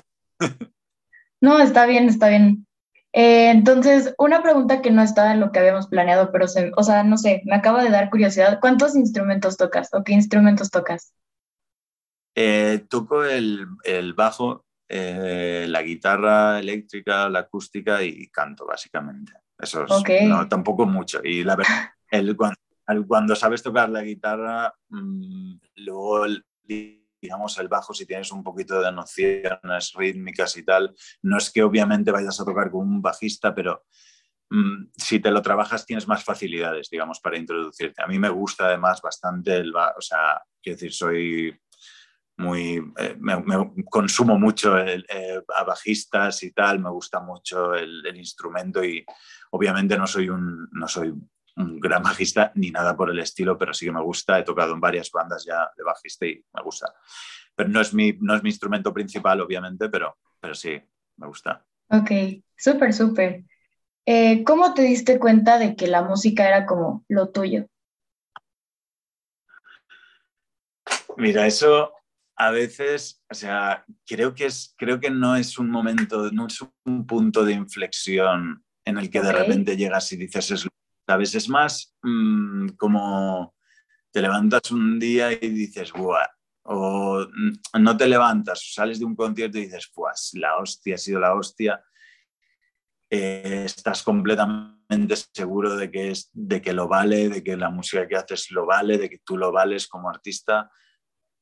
no, 1.40 1.58
está 1.60 1.86
bien, 1.86 2.10
está 2.10 2.28
bien. 2.28 2.66
Eh, 3.12 3.50
entonces, 3.50 4.14
una 4.18 4.42
pregunta 4.42 4.80
que 4.80 4.90
no 4.90 5.02
estaba 5.02 5.32
en 5.32 5.40
lo 5.40 5.52
que 5.52 5.58
habíamos 5.58 5.86
planeado, 5.86 6.32
pero, 6.32 6.48
se, 6.48 6.72
o 6.76 6.82
sea, 6.82 7.04
no 7.04 7.18
sé, 7.18 7.42
me 7.44 7.56
acaba 7.56 7.82
de 7.82 7.90
dar 7.90 8.08
curiosidad. 8.08 8.58
¿Cuántos 8.60 8.96
instrumentos 8.96 9.56
tocas 9.56 9.90
o 9.92 10.02
qué 10.02 10.12
instrumentos 10.14 10.70
tocas? 10.70 11.14
Eh, 12.34 12.86
toco 12.88 13.24
el, 13.24 13.66
el 13.84 14.14
bajo, 14.14 14.64
eh, 14.88 15.66
la 15.68 15.82
guitarra 15.82 16.58
eléctrica, 16.58 17.28
la 17.28 17.40
acústica 17.40 18.02
y 18.02 18.28
canto, 18.28 18.66
básicamente. 18.66 19.32
Eso 19.58 19.84
es, 19.84 20.26
no, 20.26 20.48
tampoco 20.48 20.86
mucho. 20.86 21.20
Y 21.22 21.44
la 21.44 21.56
verdad, 21.56 21.90
el, 22.10 22.34
cuando, 22.36 22.56
cuando 23.06 23.36
sabes 23.36 23.62
tocar 23.62 23.90
la 23.90 24.02
guitarra, 24.02 24.74
mmm, 24.88 25.54
luego 25.76 26.26
digamos, 27.22 27.56
el 27.58 27.68
bajo, 27.68 27.94
si 27.94 28.04
tienes 28.04 28.32
un 28.32 28.42
poquito 28.42 28.80
de 28.82 28.90
nociones 28.90 29.92
rítmicas 29.94 30.56
y 30.56 30.64
tal, 30.64 30.92
no 31.22 31.38
es 31.38 31.50
que 31.50 31.62
obviamente 31.62 32.10
vayas 32.10 32.40
a 32.40 32.44
tocar 32.44 32.70
con 32.70 32.80
un 32.80 33.00
bajista, 33.00 33.54
pero 33.54 33.84
mm, 34.50 34.88
si 34.96 35.20
te 35.20 35.30
lo 35.30 35.40
trabajas 35.40 35.86
tienes 35.86 36.08
más 36.08 36.24
facilidades, 36.24 36.90
digamos, 36.90 37.20
para 37.20 37.38
introducirte. 37.38 38.02
A 38.02 38.08
mí 38.08 38.18
me 38.18 38.28
gusta 38.28 38.66
además 38.66 39.00
bastante 39.00 39.56
el 39.56 39.72
bajo, 39.72 39.98
o 39.98 40.02
sea, 40.02 40.42
quiero 40.60 40.76
decir, 40.76 40.92
soy 40.92 41.56
muy, 42.38 42.82
eh, 42.98 43.16
me, 43.20 43.36
consumo 43.88 44.36
mucho 44.36 44.76
eh, 44.78 45.44
a 45.54 45.62
bajistas 45.62 46.42
y 46.42 46.50
tal, 46.50 46.80
me 46.80 46.90
gusta 46.90 47.20
mucho 47.20 47.74
el, 47.74 48.04
el, 48.04 48.16
instrumento 48.16 48.82
y 48.82 49.04
obviamente 49.50 49.96
no 49.96 50.08
soy 50.08 50.28
un, 50.28 50.68
no 50.72 50.88
soy 50.88 51.14
un 51.56 51.80
gran 51.80 52.02
bajista 52.02 52.52
ni 52.54 52.70
nada 52.70 52.96
por 52.96 53.10
el 53.10 53.18
estilo, 53.18 53.58
pero 53.58 53.74
sí 53.74 53.86
que 53.86 53.92
me 53.92 54.02
gusta. 54.02 54.38
He 54.38 54.42
tocado 54.42 54.74
en 54.74 54.80
varias 54.80 55.10
bandas 55.10 55.44
ya 55.44 55.70
de 55.76 55.84
bajista 55.84 56.26
y 56.26 56.44
me 56.52 56.62
gusta. 56.62 56.92
Pero 57.54 57.68
no 57.68 57.80
es 57.80 57.92
mi, 57.92 58.12
no 58.20 58.34
es 58.34 58.42
mi 58.42 58.50
instrumento 58.50 58.92
principal, 58.92 59.40
obviamente, 59.40 59.88
pero, 59.88 60.18
pero 60.40 60.54
sí, 60.54 60.80
me 61.16 61.26
gusta. 61.26 61.64
Ok, 61.88 62.10
súper, 62.56 62.92
súper. 62.92 63.44
Eh, 64.06 64.42
¿Cómo 64.44 64.74
te 64.74 64.82
diste 64.82 65.18
cuenta 65.18 65.58
de 65.58 65.76
que 65.76 65.86
la 65.86 66.02
música 66.02 66.48
era 66.48 66.66
como 66.66 67.04
lo 67.08 67.30
tuyo? 67.30 67.66
Mira, 71.16 71.46
eso 71.46 71.92
a 72.36 72.50
veces, 72.50 73.22
o 73.30 73.34
sea, 73.34 73.84
creo 74.06 74.34
que, 74.34 74.46
es, 74.46 74.74
creo 74.76 74.98
que 74.98 75.10
no 75.10 75.36
es 75.36 75.58
un 75.58 75.70
momento, 75.70 76.30
no 76.32 76.46
es 76.46 76.58
un 76.84 77.06
punto 77.06 77.44
de 77.44 77.52
inflexión 77.52 78.64
en 78.84 78.98
el 78.98 79.10
que 79.10 79.20
de 79.20 79.32
repente 79.32 79.76
llegas 79.76 80.10
y 80.12 80.16
dices, 80.16 80.50
es 80.50 80.66
Es 81.20 81.48
más 81.48 81.94
mm, 82.02 82.68
como 82.76 83.54
te 84.10 84.20
levantas 84.20 84.70
un 84.70 84.98
día 84.98 85.32
y 85.32 85.48
dices, 85.48 85.92
¡buah! 85.92 86.26
O 86.64 87.26
mm, 87.26 87.82
no 87.82 87.96
te 87.96 88.06
levantas, 88.06 88.72
sales 88.72 88.98
de 88.98 89.04
un 89.04 89.16
concierto 89.16 89.58
y 89.58 89.62
dices, 89.62 89.90
pues 89.94 90.30
la 90.34 90.56
hostia 90.56 90.94
ha 90.94 90.98
sido 90.98 91.20
la 91.20 91.34
hostia. 91.34 91.82
Eh, 93.10 93.64
estás 93.66 94.02
completamente 94.02 95.16
seguro 95.32 95.76
de 95.76 95.90
que, 95.90 96.10
es, 96.10 96.30
de 96.32 96.62
que 96.62 96.72
lo 96.72 96.88
vale, 96.88 97.28
de 97.28 97.42
que 97.42 97.56
la 97.56 97.70
música 97.70 98.06
que 98.06 98.16
haces 98.16 98.50
lo 98.50 98.66
vale, 98.66 98.98
de 98.98 99.10
que 99.10 99.18
tú 99.24 99.36
lo 99.36 99.52
vales 99.52 99.86
como 99.88 100.08
artista, 100.08 100.70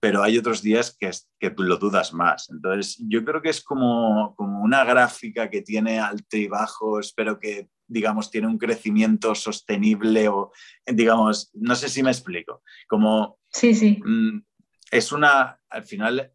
pero 0.01 0.23
hay 0.23 0.39
otros 0.39 0.63
días 0.63 0.97
que, 0.99 1.11
que 1.39 1.55
lo 1.59 1.77
dudas 1.77 2.13
más. 2.13 2.49
Entonces, 2.51 2.97
yo 3.07 3.25
creo 3.25 3.43
que 3.43 3.51
es 3.51 3.63
como, 3.63 4.35
como 4.35 4.63
una 4.63 4.83
gráfica 4.85 5.51
que 5.51 5.63
tiene 5.63 6.01
alto 6.01 6.37
y 6.37 6.49
bajo, 6.49 6.99
espero 6.99 7.39
que 7.39 7.69
digamos, 7.91 8.31
tiene 8.31 8.47
un 8.47 8.57
crecimiento 8.57 9.35
sostenible 9.35 10.29
o, 10.29 10.53
digamos, 10.87 11.51
no 11.55 11.75
sé 11.75 11.89
si 11.89 12.03
me 12.03 12.11
explico, 12.11 12.63
como... 12.89 13.39
Sí, 13.49 13.75
sí. 13.75 14.01
Mm, 14.05 14.43
es 14.91 15.13
una, 15.13 15.61
al 15.69 15.85
final, 15.85 16.33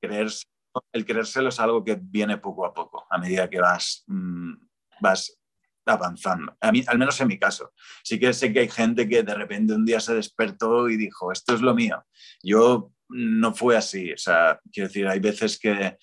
creerse, 0.00 0.44
el 0.92 1.06
creérselo 1.06 1.48
es 1.48 1.58
algo 1.58 1.82
que 1.82 1.98
viene 2.00 2.38
poco 2.38 2.66
a 2.66 2.74
poco, 2.74 3.06
a 3.08 3.18
medida 3.18 3.48
que 3.48 3.60
vas, 3.60 4.04
mm, 4.06 4.52
vas 5.00 5.38
avanzando. 5.86 6.56
A 6.60 6.70
mí, 6.70 6.82
al 6.86 6.98
menos 6.98 7.20
en 7.20 7.28
mi 7.28 7.38
caso. 7.38 7.72
Sí 8.02 8.18
que 8.18 8.32
sé 8.32 8.52
que 8.52 8.60
hay 8.60 8.68
gente 8.68 9.08
que 9.08 9.22
de 9.22 9.34
repente 9.34 9.74
un 9.74 9.84
día 9.84 10.00
se 10.00 10.14
despertó 10.14 10.88
y 10.88 10.96
dijo, 10.96 11.32
esto 11.32 11.54
es 11.54 11.60
lo 11.60 11.74
mío. 11.74 12.04
Yo 12.42 12.93
no 13.14 13.54
fue 13.54 13.76
así. 13.76 14.12
O 14.12 14.18
sea, 14.18 14.60
quiero 14.72 14.88
decir, 14.88 15.06
hay 15.06 15.20
veces 15.20 15.58
que, 15.58 15.96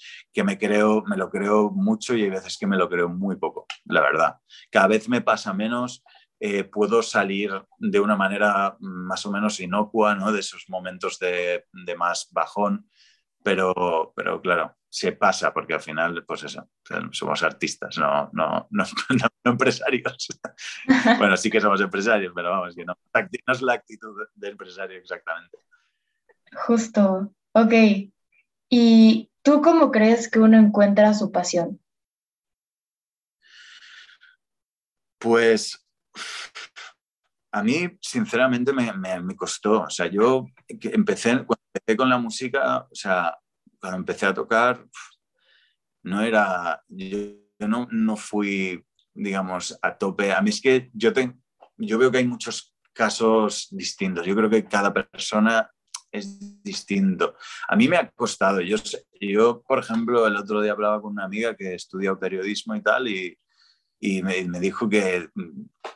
me 0.43 0.57
creo, 0.57 1.03
me 1.05 1.17
lo 1.17 1.29
creo 1.29 1.69
mucho 1.69 2.15
y 2.15 2.23
hay 2.23 2.29
veces 2.29 2.57
que 2.57 2.67
me 2.67 2.77
lo 2.77 2.89
creo 2.89 3.09
muy 3.09 3.35
poco, 3.35 3.65
la 3.85 4.01
verdad. 4.01 4.35
Cada 4.69 4.87
vez 4.87 5.09
me 5.09 5.21
pasa 5.21 5.53
menos. 5.53 6.03
Eh, 6.39 6.63
puedo 6.63 7.03
salir 7.03 7.51
de 7.77 7.99
una 7.99 8.15
manera 8.15 8.75
más 8.79 9.25
o 9.27 9.31
menos 9.31 9.59
inocua, 9.59 10.15
¿no? 10.15 10.31
De 10.31 10.39
esos 10.39 10.65
momentos 10.69 11.19
de, 11.19 11.65
más 11.97 12.29
bajón, 12.31 12.89
pero, 13.43 14.11
pero 14.15 14.41
claro, 14.41 14.75
se 14.89 15.11
pasa 15.11 15.53
porque 15.53 15.75
al 15.75 15.81
final, 15.81 16.25
pues 16.25 16.43
eso, 16.43 16.67
somos 17.11 17.43
artistas, 17.43 17.95
no, 17.99 18.29
no, 18.33 18.67
no, 18.71 18.85
empresarios. 19.43 20.29
bueno, 21.19 21.37
sí 21.37 21.51
que 21.51 21.61
somos 21.61 21.81
empresarios, 21.81 22.33
pero 22.33 22.49
vamos, 22.49 22.73
que 22.73 22.85
no, 22.85 22.95
no 23.13 23.53
es 23.53 23.61
la 23.61 23.73
actitud 23.73 24.15
de 24.33 24.47
empresario 24.49 24.97
exactamente. 24.97 25.59
Justo, 26.53 27.33
ok. 27.53 27.73
¿Y 28.69 29.29
tú 29.41 29.61
cómo 29.61 29.91
crees 29.91 30.29
que 30.29 30.39
uno 30.39 30.57
encuentra 30.57 31.13
su 31.13 31.31
pasión? 31.31 31.79
Pues 35.17 35.85
a 37.51 37.63
mí, 37.63 37.97
sinceramente, 38.01 38.71
me, 38.73 39.35
costó. 39.35 39.81
O 39.81 39.89
sea, 39.89 40.07
yo 40.07 40.45
empecé, 40.67 41.31
cuando 41.45 41.61
empecé 41.73 41.97
con 41.97 42.09
la 42.09 42.17
música, 42.17 42.87
o 42.89 42.95
sea, 42.95 43.37
cuando 43.79 43.97
empecé 43.97 44.25
a 44.25 44.33
tocar, 44.33 44.85
no 46.03 46.21
era, 46.21 46.81
yo, 46.87 47.17
no, 47.59 47.87
no, 47.91 48.15
fui, 48.15 48.83
digamos, 49.13 49.77
a 49.81 49.97
tope. 49.97 50.31
A 50.31 50.41
mí 50.41 50.49
es 50.49 50.61
que 50.61 50.89
yo, 50.93 51.11
yo 51.77 51.97
veo 51.97 52.11
que 52.11 52.19
hay 52.19 52.27
muchos 52.27 52.73
casos 52.93 53.67
distintos. 53.71 54.25
Yo 54.25 54.35
creo 54.35 54.49
que 54.49 54.65
cada 54.65 54.93
persona 54.93 55.69
es 56.11 56.63
distinto. 56.63 57.35
A 57.67 57.75
mí 57.75 57.87
me 57.87 57.97
ha 57.97 58.09
costado. 58.11 58.61
Yo, 58.61 58.77
yo, 59.19 59.61
por 59.61 59.79
ejemplo, 59.79 60.27
el 60.27 60.35
otro 60.35 60.61
día 60.61 60.73
hablaba 60.73 61.01
con 61.01 61.13
una 61.13 61.25
amiga 61.25 61.55
que 61.55 61.73
estudia 61.73 62.15
periodismo 62.15 62.75
y 62.75 62.81
tal, 62.81 63.07
y, 63.07 63.37
y 63.99 64.21
me, 64.23 64.59
dijo 64.59 64.89
que 64.89 65.29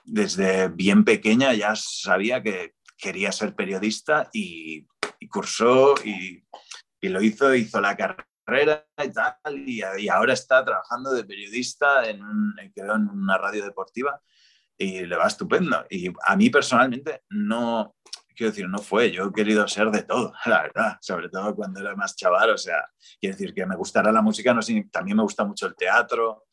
desde 0.03 0.69
bien 0.69 1.03
pequeña 1.03 1.53
ya 1.53 1.75
sabía 1.75 2.41
que 2.41 2.75
quería 2.97 3.31
ser 3.31 3.55
periodista 3.55 4.29
y, 4.31 4.87
cursó 5.29 5.95
y, 6.03 6.43
y, 7.01 7.09
lo 7.09 7.21
hizo, 7.21 7.53
hizo 7.55 7.81
la 7.81 7.97
carrera 7.97 8.85
y 9.03 9.11
tal, 9.11 9.35
y, 9.57 9.81
y 9.97 10.07
ahora 10.07 10.33
está 10.33 10.63
trabajando 10.63 11.11
de 11.11 11.25
periodista 11.25 12.07
en, 12.07 12.21
un, 12.23 12.53
en 12.59 13.09
una 13.09 13.37
radio 13.39 13.63
deportiva 13.63 14.21
y 14.77 15.05
le 15.05 15.15
va 15.15 15.27
estupendo. 15.27 15.85
Y 15.89 16.11
a 16.25 16.35
mí 16.35 16.49
personalmente 16.49 17.23
no, 17.29 17.95
quiero 18.35 18.51
decir, 18.51 18.67
no 18.67 18.79
fue, 18.79 19.11
yo 19.11 19.27
he 19.27 19.33
querido 19.33 19.67
ser 19.67 19.89
de 19.91 20.03
todo, 20.03 20.33
la 20.45 20.63
verdad, 20.63 20.97
sobre 21.01 21.29
todo 21.29 21.55
cuando 21.55 21.79
era 21.79 21.95
más 21.95 22.15
chaval, 22.15 22.51
o 22.51 22.57
sea, 22.57 22.87
quiero 23.19 23.35
decir 23.35 23.53
que 23.53 23.65
me 23.65 23.75
gustará 23.75 24.11
la 24.11 24.21
música, 24.21 24.53
no 24.53 24.61
sé, 24.61 24.87
también 24.91 25.17
me 25.17 25.23
gusta 25.23 25.45
mucho 25.45 25.67
el 25.67 25.75
teatro 25.75 26.45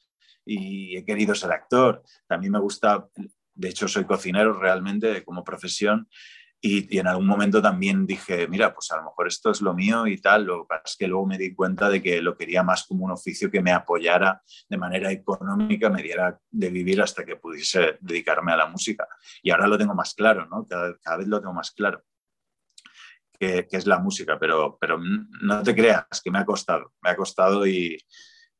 y 0.44 0.96
he 0.96 1.04
querido 1.04 1.34
ser 1.34 1.52
actor, 1.52 2.02
también 2.26 2.52
me 2.52 2.58
gusta, 2.60 3.06
de 3.54 3.68
hecho 3.68 3.88
soy 3.88 4.04
cocinero 4.04 4.52
realmente 4.52 5.24
como 5.24 5.44
profesión 5.44 6.08
y, 6.64 6.96
en 6.96 7.08
algún 7.08 7.26
momento 7.26 7.60
también 7.60 8.06
dije, 8.06 8.46
mira, 8.46 8.72
pues 8.72 8.92
a 8.92 8.96
lo 8.96 9.02
mejor 9.02 9.26
esto 9.26 9.50
es 9.50 9.60
lo 9.62 9.74
mío 9.74 10.06
y 10.06 10.20
tal. 10.20 10.44
Lo 10.44 10.62
que 10.62 10.68
pasa 10.68 10.82
es 10.86 10.96
que 10.96 11.08
luego 11.08 11.26
me 11.26 11.36
di 11.36 11.52
cuenta 11.56 11.90
de 11.90 12.00
que 12.00 12.22
lo 12.22 12.36
quería 12.36 12.62
más 12.62 12.84
como 12.84 13.04
un 13.04 13.10
oficio 13.10 13.50
que 13.50 13.60
me 13.60 13.72
apoyara 13.72 14.40
de 14.68 14.78
manera 14.78 15.10
económica, 15.10 15.90
me 15.90 16.04
diera 16.04 16.38
de 16.48 16.70
vivir 16.70 17.02
hasta 17.02 17.24
que 17.24 17.34
pudiese 17.34 17.98
dedicarme 18.00 18.52
a 18.52 18.56
la 18.56 18.66
música. 18.66 19.08
Y 19.42 19.50
ahora 19.50 19.66
lo 19.66 19.76
tengo 19.76 19.92
más 19.94 20.14
claro, 20.14 20.46
¿no? 20.46 20.64
Cada, 20.64 20.96
cada 20.98 21.16
vez 21.16 21.26
lo 21.26 21.40
tengo 21.40 21.52
más 21.52 21.72
claro. 21.72 22.04
Que, 23.36 23.66
que, 23.66 23.76
es 23.76 23.88
la 23.88 23.98
música, 23.98 24.38
pero, 24.38 24.78
pero 24.80 25.00
no 25.00 25.62
te 25.64 25.74
creas 25.74 26.20
que 26.22 26.30
me 26.30 26.38
ha 26.38 26.46
costado, 26.46 26.92
me 27.02 27.10
ha 27.10 27.16
costado 27.16 27.66
y, 27.66 27.98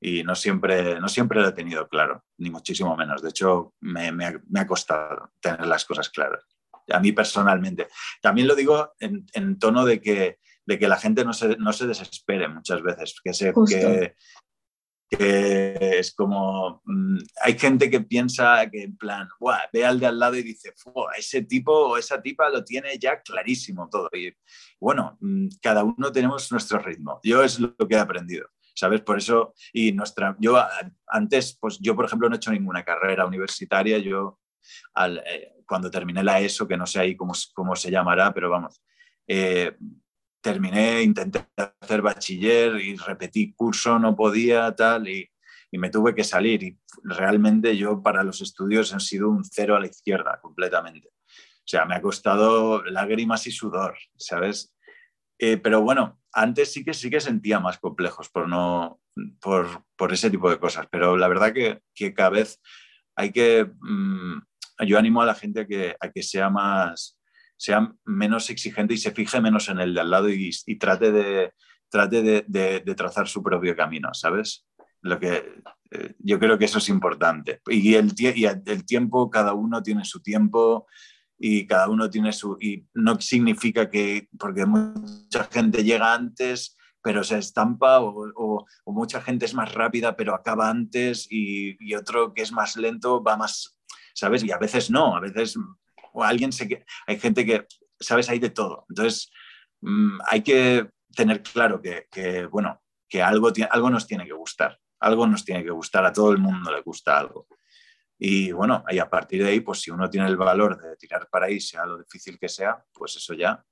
y 0.00 0.24
no 0.24 0.34
siempre, 0.34 0.98
no 0.98 1.06
siempre 1.06 1.40
lo 1.40 1.46
he 1.46 1.52
tenido 1.52 1.86
claro, 1.86 2.24
ni 2.38 2.50
muchísimo 2.50 2.96
menos. 2.96 3.22
De 3.22 3.28
hecho, 3.28 3.74
me, 3.78 4.10
me, 4.10 4.26
ha, 4.26 4.40
me 4.48 4.58
ha 4.58 4.66
costado 4.66 5.30
tener 5.40 5.64
las 5.68 5.84
cosas 5.84 6.10
claras 6.10 6.44
a 6.88 7.00
mí 7.00 7.12
personalmente. 7.12 7.88
También 8.20 8.46
lo 8.46 8.54
digo 8.54 8.92
en, 8.98 9.58
tono 9.58 9.84
de 9.84 10.00
que, 10.00 10.38
de 10.66 10.78
que 10.78 10.88
la 10.88 10.96
gente 10.96 11.24
no 11.24 11.32
se, 11.32 11.56
no 11.56 11.72
se 11.72 11.86
desespere 11.86 12.48
muchas 12.48 12.82
veces, 12.82 13.14
que, 13.22 13.34
se, 13.34 13.52
que, 13.52 14.14
que, 15.08 15.98
es 15.98 16.14
como, 16.14 16.82
mm, 16.84 17.18
hay 17.42 17.58
gente 17.58 17.90
que 17.90 18.00
piensa 18.00 18.68
que 18.70 18.84
en 18.84 18.96
plan, 18.96 19.28
ve 19.72 19.84
al 19.84 20.00
de 20.00 20.06
al 20.06 20.18
lado 20.18 20.36
y 20.36 20.42
dice, 20.42 20.72
ese 21.16 21.42
tipo 21.42 21.72
o 21.72 21.96
esa 21.96 22.20
tipa 22.20 22.48
lo 22.48 22.64
tiene 22.64 22.98
ya 22.98 23.20
clarísimo 23.20 23.88
todo. 23.90 24.08
Y 24.12 24.34
bueno, 24.80 25.18
mm, 25.20 25.48
cada 25.60 25.84
uno 25.84 26.10
tenemos 26.10 26.50
nuestro 26.50 26.78
ritmo. 26.78 27.20
Yo 27.22 27.42
es 27.42 27.58
lo 27.60 27.74
que 27.76 27.94
he 27.94 27.98
aprendido. 27.98 28.48
¿sabes? 28.74 29.02
Por 29.02 29.18
eso, 29.18 29.54
y 29.72 29.92
nuestra, 29.92 30.36
yo 30.38 30.56
antes, 31.06 31.58
pues 31.60 31.78
yo 31.80 31.94
por 31.94 32.06
ejemplo 32.06 32.28
no 32.28 32.34
he 32.34 32.38
hecho 32.38 32.50
ninguna 32.50 32.84
carrera 32.84 33.26
universitaria, 33.26 33.98
yo 33.98 34.40
al, 34.94 35.18
eh, 35.26 35.54
cuando 35.66 35.90
terminé 35.90 36.22
la 36.22 36.40
ESO, 36.40 36.66
que 36.68 36.76
no 36.76 36.86
sé 36.86 37.00
ahí 37.00 37.16
cómo, 37.16 37.32
cómo 37.54 37.76
se 37.76 37.90
llamará, 37.90 38.32
pero 38.32 38.50
vamos, 38.50 38.82
eh, 39.26 39.76
terminé, 40.40 41.02
intenté 41.02 41.46
hacer 41.56 42.02
bachiller 42.02 42.76
y 42.76 42.96
repetí 42.96 43.52
curso, 43.54 43.98
no 43.98 44.16
podía, 44.16 44.74
tal, 44.74 45.08
y, 45.08 45.30
y, 45.70 45.78
me 45.78 45.90
tuve 45.90 46.14
que 46.14 46.24
salir. 46.24 46.62
Y 46.62 46.78
realmente 47.04 47.76
yo 47.76 48.02
para 48.02 48.24
los 48.24 48.40
estudios 48.40 48.92
he 48.92 49.00
sido 49.00 49.30
un 49.30 49.44
cero 49.44 49.76
a 49.76 49.80
la 49.80 49.86
izquierda, 49.86 50.40
completamente. 50.42 51.08
O 51.08 51.64
sea, 51.64 51.84
me 51.84 51.94
ha 51.94 52.02
costado 52.02 52.82
lágrimas 52.84 53.46
y 53.46 53.52
sudor, 53.52 53.96
¿sabes? 54.16 54.74
Eh, 55.38 55.56
pero 55.56 55.80
bueno, 55.80 56.20
antes 56.32 56.72
sí 56.72 56.84
que 56.84 56.92
sí 56.92 57.08
que 57.08 57.20
sentía 57.20 57.60
más 57.60 57.78
complejos 57.78 58.28
por, 58.30 58.48
no, 58.48 59.00
por, 59.40 59.84
por 59.96 60.12
ese 60.12 60.30
tipo 60.30 60.50
de 60.50 60.58
cosas, 60.58 60.86
pero 60.90 61.16
la 61.16 61.28
verdad 61.28 61.52
que, 61.52 61.82
que 61.94 62.14
cada 62.14 62.30
vez 62.30 62.60
hay 63.16 63.32
que... 63.32 63.70
Mm, 63.80 64.38
yo 64.84 64.98
animo 64.98 65.22
a 65.22 65.26
la 65.26 65.34
gente 65.34 65.60
a 65.60 65.66
que, 65.66 65.96
a 65.98 66.10
que 66.10 66.22
sea 66.22 66.50
más, 66.50 67.18
sea 67.56 67.92
menos 68.04 68.50
exigente 68.50 68.94
y 68.94 68.98
se 68.98 69.12
fije 69.12 69.40
menos 69.40 69.68
en 69.68 69.78
el 69.78 69.94
de 69.94 70.00
al 70.00 70.10
lado 70.10 70.28
y, 70.28 70.50
trate, 70.78 71.12
de, 71.12 71.52
trate 71.88 72.44
de, 72.46 72.94
trazar 72.96 73.28
su 73.28 73.42
propio 73.42 73.76
camino, 73.76 74.12
¿sabes? 74.14 74.66
Lo 75.00 75.18
que, 75.20 75.62
eh, 75.90 76.14
yo 76.18 76.38
creo 76.38 76.58
que 76.58 76.64
eso 76.64 76.78
es 76.78 76.88
importante. 76.88 77.60
Y 77.68 77.94
el, 77.94 78.14
tiempo, 78.84 79.30
cada 79.30 79.54
uno 79.54 79.82
tiene 79.82 80.04
su 80.04 80.20
tiempo 80.20 80.86
y 81.38 81.66
cada 81.66 81.88
uno 81.88 82.10
tiene 82.10 82.32
su... 82.32 82.56
Y 82.60 82.84
no 82.94 83.20
significa 83.20 83.88
que, 83.88 84.28
porque 84.38 84.66
mucha 84.66 85.44
gente 85.44 85.84
llega 85.84 86.14
antes, 86.14 86.76
pero 87.02 87.22
se 87.22 87.38
estampa, 87.38 88.00
o, 88.00 88.66
mucha 88.86 89.20
gente 89.20 89.44
es 89.44 89.54
más 89.54 89.72
rápida, 89.74 90.16
pero 90.16 90.34
acaba 90.34 90.68
antes, 90.68 91.26
y, 91.30 91.76
y, 91.78 91.94
otro 91.94 92.32
que 92.32 92.42
es 92.42 92.52
más 92.52 92.76
lento 92.76 93.22
va 93.22 93.36
más, 93.36 93.76
¿sabes? 94.14 94.44
Y 94.44 94.52
a 94.52 94.58
veces 94.58 94.90
no, 94.90 95.16
a 95.16 95.20
veces 95.20 95.56
o 96.12 96.22
alguien 96.22 96.52
se... 96.52 96.84
Hay 97.06 97.18
gente 97.18 97.44
que, 97.44 97.66
¿sabes? 97.98 98.28
Hay 98.28 98.38
de 98.38 98.50
todo. 98.50 98.86
Entonces, 98.88 99.30
mm, 99.80 100.18
hay 100.26 100.42
que 100.42 100.88
tener 101.14 101.42
claro 101.42 101.80
que, 101.80 102.06
que 102.10 102.46
bueno, 102.46 102.82
que 103.08 103.22
algo, 103.22 103.52
algo 103.70 103.90
nos 103.90 104.06
tiene 104.06 104.24
que 104.24 104.32
gustar, 104.32 104.78
algo 105.00 105.26
nos 105.26 105.44
tiene 105.44 105.62
que 105.62 105.70
gustar, 105.70 106.04
a 106.04 106.12
todo 106.12 106.32
el 106.32 106.38
mundo 106.38 106.72
le 106.72 106.80
gusta 106.80 107.18
algo. 107.18 107.46
Y 108.18 108.52
bueno, 108.52 108.84
y 108.88 108.98
a 108.98 109.10
partir 109.10 109.42
de 109.42 109.50
ahí, 109.50 109.60
pues 109.60 109.80
si 109.80 109.90
uno 109.90 110.08
tiene 110.08 110.28
el 110.28 110.36
valor 110.36 110.80
de 110.80 110.96
tirar 110.96 111.28
para 111.28 111.46
ahí, 111.46 111.60
sea 111.60 111.84
lo 111.84 111.98
difícil 111.98 112.38
que 112.38 112.48
sea, 112.48 112.82
pues 112.92 113.16
eso 113.16 113.34
ya. 113.34 113.64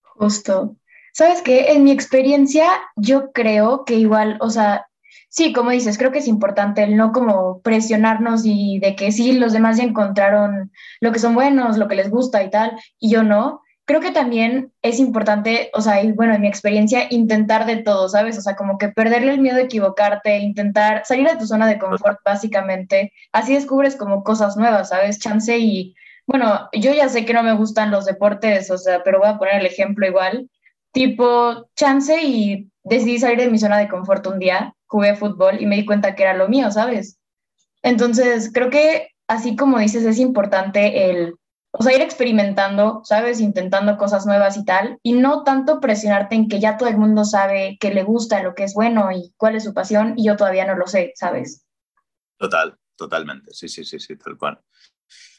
Justo. 0.00 0.76
¿Sabes 1.12 1.42
qué? 1.42 1.72
En 1.72 1.84
mi 1.84 1.90
experiencia, 1.90 2.66
yo 2.96 3.32
creo 3.32 3.84
que 3.84 3.94
igual, 3.94 4.38
o 4.40 4.48
sea, 4.48 4.86
sí, 5.34 5.52
como 5.52 5.70
dices, 5.70 5.98
creo 5.98 6.12
que 6.12 6.20
es 6.20 6.28
importante 6.28 6.84
el 6.84 6.96
no 6.96 7.10
como 7.10 7.60
presionarnos 7.60 8.42
y 8.44 8.78
de 8.78 8.94
que 8.94 9.10
sí, 9.10 9.32
los 9.32 9.52
demás 9.52 9.78
ya 9.78 9.82
encontraron 9.82 10.70
lo 11.00 11.10
que 11.10 11.18
son 11.18 11.34
buenos, 11.34 11.76
lo 11.76 11.88
que 11.88 11.96
les 11.96 12.08
gusta 12.08 12.44
y 12.44 12.50
tal, 12.50 12.78
y 13.00 13.10
yo 13.10 13.24
no 13.24 13.60
creo 13.84 14.00
que 14.00 14.12
también 14.12 14.72
es 14.80 15.00
importante, 15.00 15.70
o 15.74 15.80
sea, 15.80 16.02
y 16.02 16.12
bueno, 16.12 16.34
en 16.34 16.40
mi 16.40 16.46
experiencia, 16.46 17.08
intentar 17.10 17.66
de 17.66 17.78
todo, 17.78 18.08
¿sabes? 18.08 18.38
O 18.38 18.40
sea, 18.42 18.54
como 18.54 18.78
que 18.78 18.88
perderle 18.88 19.32
el 19.32 19.40
miedo 19.40 19.56
a 19.56 19.62
equivocarte, 19.62 20.38
intentar 20.38 21.04
salir 21.04 21.28
de 21.28 21.36
tu 21.36 21.46
zona 21.46 21.66
de 21.66 21.78
confort, 21.78 22.18
básicamente. 22.24 23.12
Así 23.32 23.54
descubres 23.54 23.96
como 23.96 24.22
cosas 24.22 24.56
nuevas, 24.56 24.88
¿sabes? 24.90 25.18
Chance 25.18 25.58
y, 25.58 25.94
bueno, 26.26 26.68
yo 26.72 26.94
ya 26.94 27.08
sé 27.08 27.26
que 27.26 27.34
no 27.34 27.42
me 27.42 27.54
gustan 27.54 27.90
los 27.90 28.06
deportes, 28.06 28.70
o 28.70 28.78
sea, 28.78 29.02
pero 29.02 29.18
voy 29.18 29.28
a 29.28 29.36
poner 29.36 29.56
el 29.56 29.66
ejemplo 29.66 30.06
igual. 30.06 30.48
Tipo, 30.92 31.68
chance 31.74 32.22
y 32.22 32.70
decidí 32.84 33.18
salir 33.18 33.38
de 33.38 33.50
mi 33.50 33.58
zona 33.58 33.78
de 33.78 33.88
confort 33.88 34.26
un 34.28 34.38
día, 34.38 34.74
jugué 34.94 35.16
fútbol 35.16 35.60
y 35.60 35.66
me 35.66 35.74
di 35.74 35.84
cuenta 35.84 36.14
que 36.14 36.22
era 36.22 36.34
lo 36.34 36.48
mío, 36.48 36.70
¿sabes? 36.70 37.18
Entonces, 37.82 38.52
creo 38.54 38.70
que 38.70 39.08
así 39.26 39.56
como 39.56 39.80
dices, 39.80 40.04
es 40.04 40.20
importante 40.20 41.10
el 41.10 41.34
o 41.76 41.82
sea, 41.82 41.92
ir 41.92 42.02
experimentando, 42.02 43.00
¿sabes? 43.02 43.40
Intentando 43.40 43.96
cosas 43.96 44.24
nuevas 44.26 44.56
y 44.56 44.64
tal, 44.64 45.00
y 45.02 45.14
no 45.14 45.42
tanto 45.42 45.80
presionarte 45.80 46.36
en 46.36 46.48
que 46.48 46.60
ya 46.60 46.76
todo 46.76 46.88
el 46.88 46.96
mundo 46.96 47.24
sabe 47.24 47.76
que 47.80 47.92
le 47.92 48.04
gusta, 48.04 48.44
lo 48.44 48.54
que 48.54 48.62
es 48.62 48.74
bueno 48.74 49.10
y 49.10 49.34
cuál 49.36 49.56
es 49.56 49.64
su 49.64 49.74
pasión, 49.74 50.14
y 50.16 50.26
yo 50.26 50.36
todavía 50.36 50.66
no 50.66 50.76
lo 50.76 50.86
sé, 50.86 51.12
¿sabes? 51.16 51.66
Total, 52.38 52.78
totalmente, 52.96 53.52
sí, 53.52 53.68
sí, 53.68 53.84
sí, 53.84 53.98
sí, 53.98 54.16
tal 54.16 54.38
cual. 54.38 54.60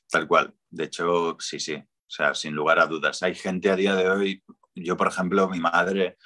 Tal 0.10 0.28
cual. 0.28 0.54
De 0.70 0.84
hecho, 0.84 1.38
sí, 1.40 1.58
sí, 1.58 1.76
o 1.76 2.10
sea, 2.10 2.34
sin 2.34 2.54
lugar 2.54 2.80
a 2.80 2.88
dudas. 2.88 3.24
Hay 3.24 3.34
gente 3.34 3.72
a 3.72 3.78
día 3.78 3.96
de 3.96 4.10
hoy, 4.10 4.44
yo 4.76 4.98
por 4.98 5.08
ejemplo, 5.08 5.48
mi 5.48 5.62
madre, 5.62 6.18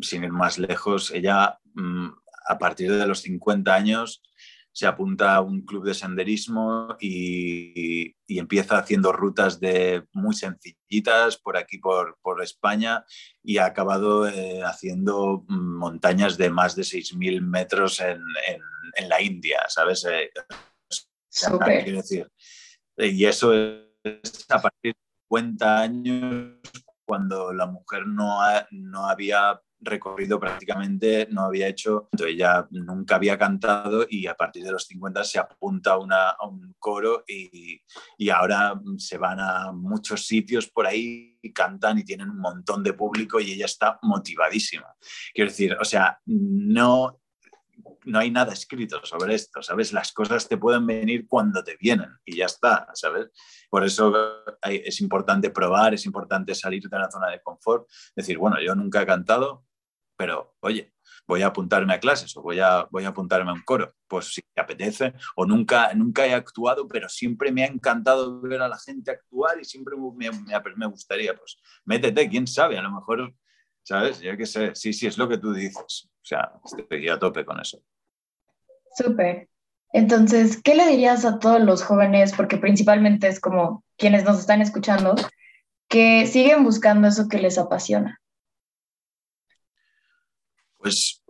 sin 0.00 0.22
ir 0.22 0.30
más 0.30 0.60
lejos, 0.60 1.10
ella 1.10 1.58
mm, 1.74 2.10
a 2.48 2.58
partir 2.58 2.90
de 2.90 3.06
los 3.06 3.20
50 3.20 3.74
años 3.74 4.22
se 4.78 4.86
apunta 4.86 5.34
a 5.34 5.40
un 5.40 5.62
club 5.62 5.84
de 5.84 5.92
senderismo 5.92 6.96
y, 7.00 8.14
empieza 8.28 8.78
haciendo 8.78 9.10
rutas 9.10 9.58
de 9.58 10.04
muy 10.12 10.36
sencillitas 10.36 11.36
por 11.36 11.56
aquí, 11.56 11.78
por, 11.78 12.42
España, 12.42 13.04
y 13.42 13.58
ha 13.58 13.64
acabado 13.64 14.28
eh, 14.28 14.62
haciendo 14.62 15.44
montañas 15.48 16.38
de 16.38 16.50
más 16.50 16.76
de 16.76 16.82
6.000 16.82 17.40
metros 17.40 18.00
en, 18.00 18.22
la 19.08 19.20
India, 19.20 19.62
¿sabes? 19.68 20.04
Eh, 20.04 20.30
quiero 21.84 21.96
decir, 21.96 22.30
y 22.96 23.24
eso 23.24 23.52
es 23.52 24.46
a 24.48 24.62
partir 24.62 24.94
de 24.94 25.00
50 25.28 25.80
años 25.80 26.54
cuando 27.04 27.52
la 27.52 27.66
mujer 27.66 28.06
no, 28.06 28.38
no 28.70 29.06
había 29.06 29.60
recorrido 29.80 30.40
prácticamente 30.40 31.28
no 31.30 31.42
había 31.42 31.68
hecho, 31.68 32.08
ella 32.26 32.66
nunca 32.70 33.16
había 33.16 33.38
cantado 33.38 34.06
y 34.08 34.26
a 34.26 34.34
partir 34.34 34.64
de 34.64 34.72
los 34.72 34.86
50 34.86 35.24
se 35.24 35.38
apunta 35.38 35.92
a, 35.92 36.46
un 36.48 36.74
coro 36.78 37.24
y, 37.26 37.80
y, 38.16 38.30
ahora 38.30 38.80
se 38.96 39.18
van 39.18 39.40
a 39.40 39.72
muchos 39.72 40.26
sitios 40.26 40.68
por 40.68 40.86
ahí 40.86 41.38
y 41.42 41.52
cantan 41.52 41.98
y 41.98 42.04
tienen 42.04 42.30
un 42.30 42.38
montón 42.38 42.82
de 42.82 42.92
público 42.92 43.40
y 43.40 43.52
ella 43.52 43.66
está 43.66 43.98
motivadísima. 44.02 44.86
Quiero 45.32 45.50
decir, 45.50 45.76
o 45.80 45.84
sea, 45.84 46.18
no, 46.26 47.20
no 48.04 48.18
hay 48.18 48.30
nada 48.30 48.52
escrito 48.52 49.04
sobre 49.04 49.34
esto, 49.34 49.62
¿sabes? 49.62 49.92
Las 49.92 50.12
cosas 50.12 50.48
te 50.48 50.56
pueden 50.56 50.86
venir 50.86 51.26
cuando 51.28 51.62
te 51.62 51.76
vienen 51.76 52.10
y 52.24 52.36
ya 52.36 52.46
está, 52.46 52.88
¿sabes? 52.94 53.28
Por 53.70 53.84
eso 53.84 54.12
es 54.62 55.00
importante 55.00 55.50
probar, 55.50 55.94
es 55.94 56.06
importante 56.06 56.54
salir 56.54 56.88
de 56.88 56.98
la 56.98 57.10
zona 57.10 57.30
de 57.30 57.40
confort, 57.42 57.88
decir, 58.16 58.38
bueno, 58.38 58.56
yo 58.60 58.74
nunca 58.74 59.02
he 59.02 59.06
cantado, 59.06 59.64
pero 60.18 60.56
oye, 60.60 60.92
voy 61.28 61.42
a 61.42 61.46
apuntarme 61.46 61.94
a 61.94 62.00
clases 62.00 62.36
o 62.36 62.42
voy 62.42 62.58
a, 62.58 62.88
voy 62.90 63.04
a 63.04 63.08
apuntarme 63.08 63.50
a 63.50 63.54
un 63.54 63.62
coro, 63.62 63.94
pues 64.08 64.34
si 64.34 64.42
te 64.42 64.60
apetece, 64.60 65.14
o 65.36 65.46
nunca, 65.46 65.94
nunca 65.94 66.26
he 66.26 66.34
actuado, 66.34 66.88
pero 66.88 67.08
siempre 67.08 67.52
me 67.52 67.62
ha 67.62 67.66
encantado 67.66 68.40
ver 68.40 68.60
a 68.60 68.68
la 68.68 68.78
gente 68.78 69.12
actuar 69.12 69.60
y 69.60 69.64
siempre 69.64 69.94
me, 69.96 70.30
me, 70.76 70.86
gustaría, 70.86 71.34
pues 71.36 71.58
métete, 71.84 72.28
quién 72.28 72.48
sabe, 72.48 72.76
a 72.76 72.82
lo 72.82 72.90
mejor, 72.90 73.32
¿sabes? 73.84 74.20
Ya 74.20 74.36
que 74.36 74.44
sé, 74.44 74.74
sí, 74.74 74.92
sí, 74.92 75.06
es 75.06 75.16
lo 75.16 75.28
que 75.28 75.38
tú 75.38 75.52
dices, 75.52 76.08
o 76.10 76.24
sea, 76.24 76.52
estoy 76.64 77.08
a 77.08 77.18
tope 77.18 77.44
con 77.44 77.60
eso. 77.60 77.80
Súper. 78.96 79.48
Entonces, 79.92 80.60
¿qué 80.60 80.74
le 80.74 80.88
dirías 80.88 81.24
a 81.24 81.38
todos 81.38 81.60
los 81.60 81.84
jóvenes, 81.84 82.32
porque 82.34 82.58
principalmente 82.58 83.28
es 83.28 83.38
como 83.38 83.84
quienes 83.96 84.24
nos 84.24 84.40
están 84.40 84.62
escuchando, 84.62 85.14
que 85.88 86.26
siguen 86.26 86.64
buscando 86.64 87.06
eso 87.06 87.28
que 87.28 87.38
les 87.38 87.56
apasiona? 87.56 88.20
Pues 90.78 91.24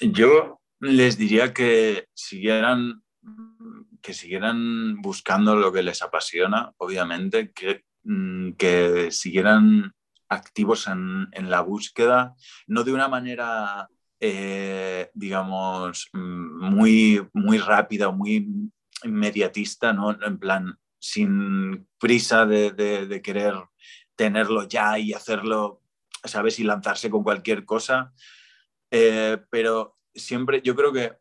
yo 0.00 0.60
les 0.80 1.18
diría 1.18 1.52
que 1.52 2.08
siguieran, 2.14 3.02
que 4.00 4.14
siguieran 4.14 5.00
buscando 5.02 5.56
lo 5.56 5.72
que 5.72 5.82
les 5.82 6.02
apasiona, 6.02 6.72
obviamente, 6.78 7.52
que, 7.52 7.84
mm, 8.04 8.52
que 8.52 9.10
siguieran 9.10 9.92
activos 10.28 10.86
en, 10.86 11.28
la 11.50 11.60
búsqueda, 11.60 12.34
no 12.66 12.84
de 12.84 12.92
una 12.92 13.08
manera, 13.08 13.88
eh, 14.20 15.10
digamos, 15.14 16.08
mm, 16.12 16.74
muy, 16.74 17.26
muy 17.32 17.58
rápida 17.58 18.10
muy 18.10 18.70
inmediatista, 19.04 19.92
¿no? 19.92 20.10
En 20.22 20.38
plan, 20.38 20.78
sin 20.98 21.86
prisa 21.98 22.46
de, 22.46 22.72
de 22.72 23.22
querer 23.22 23.54
tenerlo 24.16 24.66
ya 24.66 24.98
y 24.98 25.12
hacerlo, 25.12 25.82
¿sabes? 26.24 26.58
Y 26.58 26.64
lanzarse 26.64 27.08
con 27.10 27.22
cualquier 27.22 27.64
cosa, 27.64 28.12
eh, 28.90 29.38
pero 29.50 29.96
siempre 30.14 30.60
yo 30.62 30.74
creo 30.74 30.92
que 30.92 31.16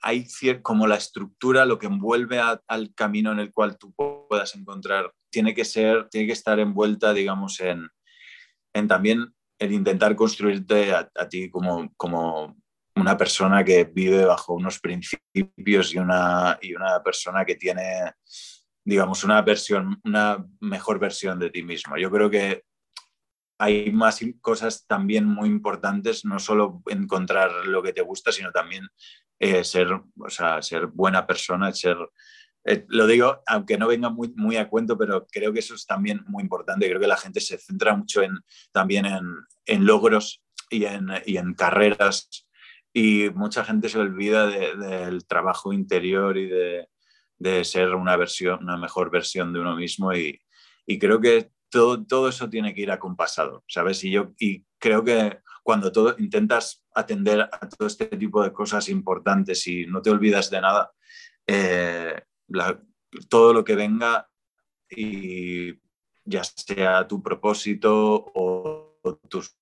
hay 0.00 0.26
como 0.62 0.86
la 0.86 0.96
estructura, 0.96 1.66
lo 1.66 1.78
que 1.78 1.86
envuelve 1.86 2.38
al 2.40 2.94
camino 2.94 3.32
en 3.32 3.40
el 3.40 3.52
cual 3.52 3.76
tú 3.76 3.92
puedas 3.92 4.54
encontrar, 4.54 5.12
tiene 5.30 5.54
que 5.54 5.64
ser, 5.64 6.08
tiene 6.08 6.26
que 6.26 6.32
estar 6.32 6.58
envuelta, 6.60 7.12
digamos, 7.12 7.60
en, 7.60 7.88
en 8.74 8.88
también 8.88 9.34
el 9.58 9.72
intentar 9.72 10.14
construirte 10.14 10.92
a, 10.92 11.28
ti 11.28 11.50
como, 11.50 11.92
como 11.96 12.56
una 12.94 13.16
persona 13.16 13.64
que 13.64 13.84
vive 13.84 14.24
bajo 14.24 14.54
unos 14.54 14.78
principios 14.78 15.94
y 15.94 15.98
una, 15.98 16.58
y 16.62 16.74
una 16.74 17.02
persona 17.02 17.44
que 17.44 17.56
tiene, 17.56 18.12
digamos, 18.84 19.24
una 19.24 19.42
versión, 19.42 20.00
una 20.04 20.44
mejor 20.60 21.00
versión 21.00 21.38
de 21.40 21.50
ti 21.50 21.62
mismo. 21.62 21.96
Yo 21.96 22.10
creo 22.10 22.30
que 22.30 22.62
hay 23.58 23.90
más 23.90 24.20
cosas 24.40 24.86
también 24.86 25.26
muy 25.26 25.48
importantes, 25.48 26.24
no 26.24 26.38
solo 26.38 26.82
encontrar 26.86 27.66
lo 27.66 27.82
que 27.82 27.92
te 27.92 28.02
gusta, 28.02 28.30
sino 28.30 28.52
también 28.52 28.86
eh, 29.40 29.64
ser, 29.64 29.92
o 29.92 30.30
sea, 30.30 30.62
ser 30.62 30.86
buena 30.86 31.26
persona, 31.26 31.72
ser... 31.72 31.96
Eh, 32.64 32.84
lo 32.88 33.06
digo, 33.06 33.42
aunque 33.46 33.76
no 33.76 33.88
venga 33.88 34.10
muy, 34.10 34.32
muy 34.36 34.56
a 34.56 34.68
cuento, 34.68 34.96
pero 34.96 35.26
creo 35.26 35.52
que 35.52 35.60
eso 35.60 35.74
es 35.74 35.86
también 35.86 36.22
muy 36.26 36.42
importante. 36.42 36.88
Creo 36.88 37.00
que 37.00 37.06
la 37.06 37.16
gente 37.16 37.40
se 37.40 37.58
centra 37.58 37.96
mucho 37.96 38.22
en, 38.22 38.38
también 38.72 39.06
en, 39.06 39.24
en 39.66 39.86
logros 39.86 40.42
y 40.70 40.84
en, 40.84 41.08
y 41.26 41.38
en, 41.38 41.54
carreras 41.54 42.46
y 42.92 43.30
mucha 43.30 43.64
gente 43.64 43.88
se 43.88 43.98
olvida 43.98 44.46
del 44.46 45.26
trabajo 45.26 45.72
interior 45.72 46.36
y 46.36 46.46
de, 46.46 46.88
de, 47.38 47.64
ser 47.64 47.94
una, 47.94 48.16
versión, 48.16 48.62
una 48.62 48.76
mejor 48.76 49.10
versión 49.10 49.52
de 49.52 49.60
uno 49.60 49.76
mismo 49.76 50.12
y, 50.12 50.40
y 50.86 50.98
creo 50.98 51.20
que 51.20 51.50
todo, 51.70 52.04
todo 52.04 52.28
eso 52.28 52.48
tiene 52.48 52.74
que 52.74 52.82
ir 52.82 52.90
acompasado, 52.90 53.64
¿sabes? 53.68 54.02
Y 54.04 54.10
yo 54.10 54.32
y 54.38 54.64
creo 54.78 55.04
que 55.04 55.40
cuando 55.62 55.92
todo, 55.92 56.14
intentas 56.18 56.84
atender 56.94 57.42
a 57.42 57.68
todo 57.68 57.86
este 57.86 58.06
tipo 58.06 58.42
de 58.42 58.52
cosas 58.52 58.88
importantes 58.88 59.66
y 59.66 59.86
no 59.86 60.00
te 60.00 60.10
olvidas 60.10 60.50
de 60.50 60.60
nada, 60.60 60.92
eh, 61.46 62.22
todo 63.28 63.52
lo 63.52 63.64
que 63.64 63.76
venga 63.76 64.28
y 64.90 65.74
ya 66.24 66.44
sea 66.44 67.06
tu 67.06 67.22
propósito 67.22 68.32
o, 68.34 68.84
tus 69.28 69.56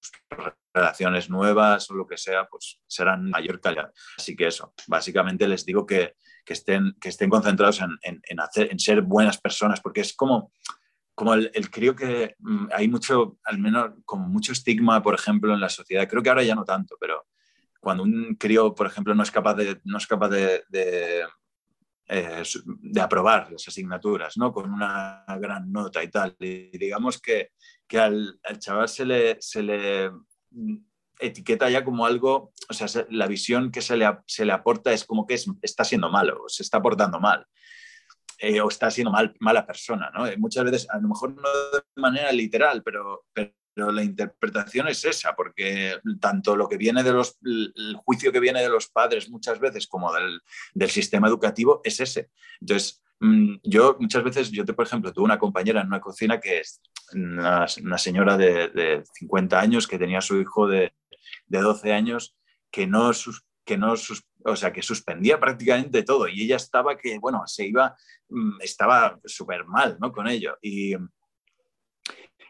relaciones 0.75 1.31
nuevas 1.31 1.89
o 1.91 1.95
lo 1.95 2.07
que 2.07 2.17
sea, 2.17 2.49
pues 2.49 2.81
serán 2.87 3.31
mayor 3.31 3.61
calidad. 3.61 3.93
Así 4.19 4.35
que 4.35 4.49
eso, 4.49 4.75
básicamente 4.89 5.47
les 5.47 5.65
digo 5.65 5.87
que, 5.87 6.15
estén, 6.45 6.97
que 7.01 7.11
estén 7.11 7.31
concentrados 7.31 7.81
en, 7.81 8.41
hacer, 8.41 8.73
en 8.73 8.79
ser 8.81 9.03
buenas 9.03 9.41
personas, 9.41 9.81
porque 9.81 10.01
es 10.01 10.15
como, 10.15 10.53
como 11.17 11.33
el, 11.33 11.71
creo 11.71 11.97
que 11.97 12.37
mm, 12.39 12.67
hay 12.73 12.89
mucho, 12.89 13.39
al 13.45 13.59
menos 13.59 13.95
como 14.05 14.29
mucho 14.29 14.53
estigma, 14.53 15.03
por 15.03 15.15
ejemplo, 15.15 15.55
en 15.55 15.61
la 15.61 15.71
sociedad. 15.71 16.07
Creo 16.07 16.23
que 16.23 16.29
ahora 16.29 16.45
ya 16.45 16.55
no 16.55 16.65
tanto, 16.65 16.97
pero 17.01 17.27
cuando 17.81 18.03
un 18.03 18.37
crío, 18.39 18.75
por 18.75 18.87
ejemplo, 18.87 19.15
no 19.15 19.23
es 19.23 19.31
capaz 19.31 19.55
de, 19.55 19.81
no 19.85 19.97
es 19.97 20.07
capaz 20.07 20.29
de, 20.29 20.63
eh, 20.71 22.43
de 22.55 23.01
aprobar 23.01 23.51
las 23.51 23.67
asignaturas, 23.67 24.37
¿no? 24.37 24.53
Con 24.53 24.71
una 24.71 25.25
gran 25.41 25.73
nota 25.73 26.05
y 26.05 26.09
tal. 26.09 26.37
Y 26.39 26.77
digamos 26.77 27.19
que, 27.19 27.53
que 27.89 27.99
al, 27.99 28.39
chaval 28.59 28.89
se 28.89 29.07
le, 29.07 29.37
se 29.41 29.63
le 29.63 30.11
etiqueta 31.19 31.71
ya 31.71 31.83
como 31.83 32.05
algo, 32.05 32.53
o 32.69 32.75
sea, 32.75 32.89
la 33.09 33.27
visión 33.27 33.71
que 33.71 33.81
se 33.81 33.97
le, 33.97 34.07
se 34.27 34.45
le 34.45 34.53
aporta 34.53 34.93
es 34.93 35.07
como 35.07 35.27
que 35.27 35.33
es, 35.33 35.47
está 35.63 35.83
siendo 35.83 36.11
malo, 36.11 36.45
se 36.49 36.63
está 36.63 36.83
portando 36.83 37.21
mal. 37.21 37.47
Eh, 38.39 38.61
o 38.61 38.69
está 38.69 38.91
siendo 38.91 39.11
mal, 39.11 39.35
mala 39.41 39.67
persona, 39.67 40.11
¿no? 40.15 40.27
Eh, 40.27 40.37
muchas 40.37 40.65
veces, 40.65 40.87
a 40.91 40.99
lo 40.99 41.09
mejor 41.09 41.35
no 41.35 41.49
de 41.73 41.83
manera 41.97 42.31
literal, 42.33 42.83
pero, 42.83 43.25
pero 43.33 43.53
la 43.93 44.03
interpretación 44.03 44.89
es 44.89 45.05
esa, 45.05 45.35
porque 45.35 45.99
tanto 46.21 46.55
lo 46.55 46.69
que 46.69 46.77
viene 46.77 47.03
de 47.03 47.13
los, 47.13 47.39
el 47.43 47.97
juicio 48.05 48.33
que 48.33 48.41
viene 48.41 48.63
de 48.63 48.69
los 48.69 48.89
padres 48.89 49.31
muchas 49.31 49.59
veces 49.59 49.87
como 49.87 50.13
del, 50.13 50.41
del 50.75 50.91
sistema 50.91 51.29
educativo 51.29 51.81
es 51.83 51.99
ese. 52.01 52.31
Entonces, 52.61 53.03
mm, 53.21 53.57
yo 53.63 53.97
muchas 54.01 54.23
veces, 54.23 54.51
yo 54.51 54.67
te, 54.67 54.75
por 54.75 54.87
ejemplo, 54.87 55.13
tuve 55.13 55.25
una 55.25 55.39
compañera 55.39 55.81
en 55.81 55.87
una 55.87 56.01
cocina 56.01 56.39
que 56.39 56.61
es 56.61 56.81
una, 57.15 57.67
señora 57.99 58.37
de, 58.37 58.69
de, 58.69 59.05
50 59.15 59.59
años 59.59 59.87
que 59.87 59.99
tenía 59.99 60.21
su 60.21 60.41
hijo 60.41 60.69
de, 60.69 60.95
de 61.47 61.61
12 61.61 61.93
años 61.93 62.37
que 62.71 62.87
no, 62.87 63.11
que 63.65 63.79
no 63.79 63.95
o 64.47 64.57
sea, 64.57 64.73
que 64.73 64.83
suspendía 64.83 65.41
prácticamente 65.41 66.03
todo 66.03 66.29
y 66.29 66.43
ella 66.43 66.57
estaba 66.57 66.97
que, 66.97 67.19
bueno, 67.19 67.43
se 67.47 67.67
iba, 67.67 67.97
mm, 68.29 68.61
estaba 68.61 69.19
súper 69.25 69.67
mal, 69.67 69.97
¿no? 70.01 70.13
Con 70.13 70.29
ello. 70.29 70.57
Y, 70.63 70.95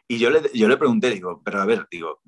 y 0.07 0.19
yo 0.19 0.31
le, 0.31 0.43
yo 0.53 0.69
le 0.69 0.77
pregunté, 0.77 1.11
digo, 1.11 1.43
pero 1.45 1.61
a 1.61 1.65
ver, 1.65 1.87
digo, 1.91 2.21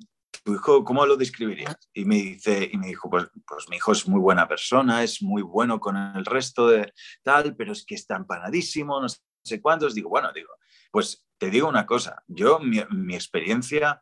¿tu 0.42 0.54
hijo 0.54 0.84
cómo 0.84 1.04
lo 1.04 1.16
describirías? 1.16 1.76
Y 1.92 2.06
me, 2.06 2.16
dice, 2.16 2.68
y 2.72 2.78
me 2.78 2.88
dijo, 2.88 3.10
pues, 3.10 3.26
pues 3.46 3.68
mi 3.68 3.76
hijo 3.76 3.92
es 3.92 4.08
muy 4.08 4.20
buena 4.20 4.48
persona, 4.48 5.02
es 5.04 5.22
muy 5.22 5.42
bueno 5.42 5.78
con 5.78 5.96
el 5.96 6.24
resto 6.24 6.66
de 6.68 6.92
tal, 7.22 7.54
pero 7.54 7.72
es 7.72 7.84
que 7.84 7.94
está 7.94 8.16
empanadísimo, 8.16 9.00
no 9.00 9.08
sé 9.44 9.60
cuántos. 9.60 9.94
Digo, 9.94 10.08
bueno, 10.08 10.32
digo, 10.32 10.50
pues 10.90 11.26
te 11.36 11.50
digo 11.50 11.68
una 11.68 11.84
cosa, 11.84 12.22
yo 12.26 12.58
mi, 12.58 12.80
mi 12.90 13.14
experiencia, 13.14 14.00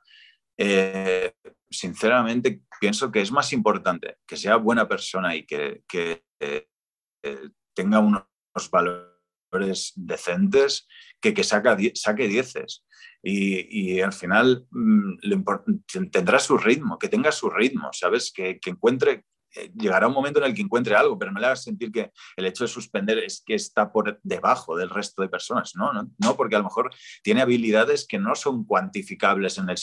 eh, 0.57 1.35
sinceramente, 1.71 2.63
pienso 2.81 3.11
que 3.11 3.21
es 3.21 3.33
más 3.33 3.53
importante 3.53 4.19
que 4.27 4.37
sea 4.37 4.57
buena 4.57 4.89
persona 4.89 5.35
y 5.35 5.45
que, 5.45 5.83
que 5.89 6.25
eh, 6.41 6.69
tenga 7.75 7.99
unos 7.99 8.25
valores 8.71 9.93
decentes 9.97 10.87
que 11.21 11.35
que 11.35 11.45
saca, 11.45 11.77
saque 11.95 12.29
dieces 12.29 12.85
y, 13.23 14.01
al 14.01 14.13
final 14.13 14.67
mm, 14.71 16.11
tendrá 16.11 16.39
su 16.39 16.57
ritmo, 16.59 16.99
que 16.99 17.09
tenga 17.09 17.33
su 17.33 17.51
ritmo, 17.51 17.91
¿sabes? 17.93 18.33
Que, 18.33 18.61
encuentre, 18.67 19.25
eh, 19.55 19.73
llegará 19.75 20.07
un 20.07 20.15
momento 20.15 20.39
en 20.39 20.47
el 20.47 20.55
que 20.55 20.63
encuentre 20.63 20.95
algo, 20.95 21.19
pero 21.19 21.33
no 21.33 21.41
le 21.41 21.47
hagas 21.47 21.65
sentir 21.65 21.91
que 21.91 22.13
el 22.37 22.47
hecho 22.47 22.65
de 22.65 22.69
suspender 22.69 23.19
es 23.19 23.43
que 23.45 23.55
está 23.55 23.91
por 23.91 24.21
debajo 24.23 24.77
del 24.77 24.91
resto 24.91 25.23
de 25.23 25.29
personas, 25.29 25.75
no, 25.75 25.93
no, 25.93 26.09
no 26.19 26.37
porque 26.37 26.55
a 26.55 26.59
lo 26.59 26.65
mejor 26.65 26.91
tiene 27.23 27.43
habilidades 27.43 28.07
que 28.07 28.19
no 28.19 28.35
son 28.35 28.65
cuantificables 28.65 29.59
en 29.59 29.71
el 29.71 29.79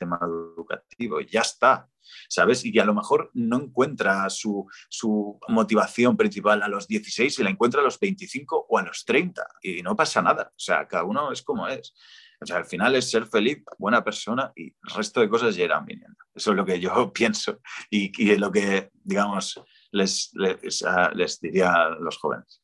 sistema 0.00 0.18
educativo, 0.22 1.20
ya 1.20 1.40
está, 1.40 1.88
¿sabes? 2.28 2.64
Y 2.64 2.72
que 2.72 2.80
a 2.80 2.84
lo 2.84 2.94
mejor 2.94 3.30
no 3.34 3.58
encuentra 3.58 4.28
su, 4.30 4.66
su, 4.88 5.38
motivación 5.48 6.16
principal 6.16 6.62
a 6.62 6.68
los 6.68 6.86
16 6.88 7.38
y 7.38 7.42
la 7.42 7.50
encuentra 7.50 7.80
a 7.80 7.84
los 7.84 7.98
25 7.98 8.66
o 8.68 8.78
a 8.78 8.82
los 8.82 9.04
30 9.04 9.46
y 9.62 9.82
no 9.82 9.94
pasa 9.94 10.22
nada, 10.22 10.50
o 10.50 10.58
sea, 10.58 10.86
cada 10.88 11.04
uno 11.04 11.32
es 11.32 11.42
como 11.42 11.68
es. 11.68 11.94
O 12.42 12.46
sea, 12.46 12.56
al 12.56 12.64
final 12.64 12.96
es 12.96 13.10
ser 13.10 13.26
feliz, 13.26 13.62
buena 13.78 14.02
persona 14.02 14.50
y 14.56 14.68
el 14.68 14.94
resto 14.96 15.20
de 15.20 15.28
cosas 15.28 15.54
ya 15.54 15.64
irán 15.64 15.84
viniendo. 15.84 16.16
Eso 16.34 16.52
es 16.52 16.56
lo 16.56 16.64
que 16.64 16.80
yo 16.80 17.12
pienso 17.12 17.60
y, 17.90 18.10
y 18.16 18.36
lo 18.36 18.50
que, 18.50 18.90
digamos, 19.04 19.62
les, 19.92 20.30
les, 20.34 20.82
les, 21.14 21.40
diría 21.40 21.72
a 21.72 21.90
los 21.90 22.16
jóvenes. 22.16 22.62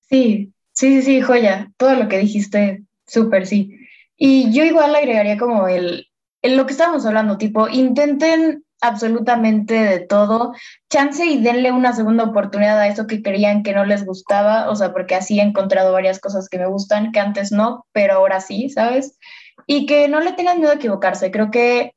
Sí, 0.00 0.52
sí, 0.72 1.02
sí, 1.02 1.20
joya. 1.20 1.70
Todo 1.76 1.94
lo 1.94 2.08
que 2.08 2.18
dijiste, 2.18 2.82
súper, 3.06 3.46
sí. 3.46 3.78
Y 4.16 4.52
yo 4.52 4.64
igual 4.64 4.94
agregaría 4.94 5.38
como 5.38 5.68
el, 5.68 6.08
el, 6.42 6.56
lo 6.56 6.66
que 6.66 6.72
estábamos 6.72 7.06
hablando, 7.06 7.38
tipo, 7.38 7.68
intenten 7.68 8.64
absolutamente 8.82 9.74
de 9.74 10.00
todo. 10.00 10.52
Chance 10.90 11.24
y 11.24 11.42
denle 11.42 11.72
una 11.72 11.94
segunda 11.94 12.24
oportunidad 12.24 12.78
a 12.78 12.88
eso 12.88 13.06
que 13.06 13.22
creían 13.22 13.62
que 13.62 13.72
no 13.72 13.84
les 13.84 14.04
gustaba, 14.04 14.68
o 14.68 14.76
sea, 14.76 14.92
porque 14.92 15.14
así 15.14 15.38
he 15.38 15.42
encontrado 15.42 15.92
varias 15.92 16.20
cosas 16.20 16.48
que 16.48 16.58
me 16.58 16.66
gustan, 16.66 17.12
que 17.12 17.20
antes 17.20 17.52
no, 17.52 17.86
pero 17.92 18.14
ahora 18.14 18.40
sí, 18.40 18.68
¿sabes? 18.68 19.18
Y 19.66 19.86
que 19.86 20.08
no 20.08 20.20
le 20.20 20.32
tengan 20.32 20.58
miedo 20.58 20.72
a 20.72 20.76
equivocarse. 20.76 21.30
Creo 21.30 21.50
que 21.50 21.94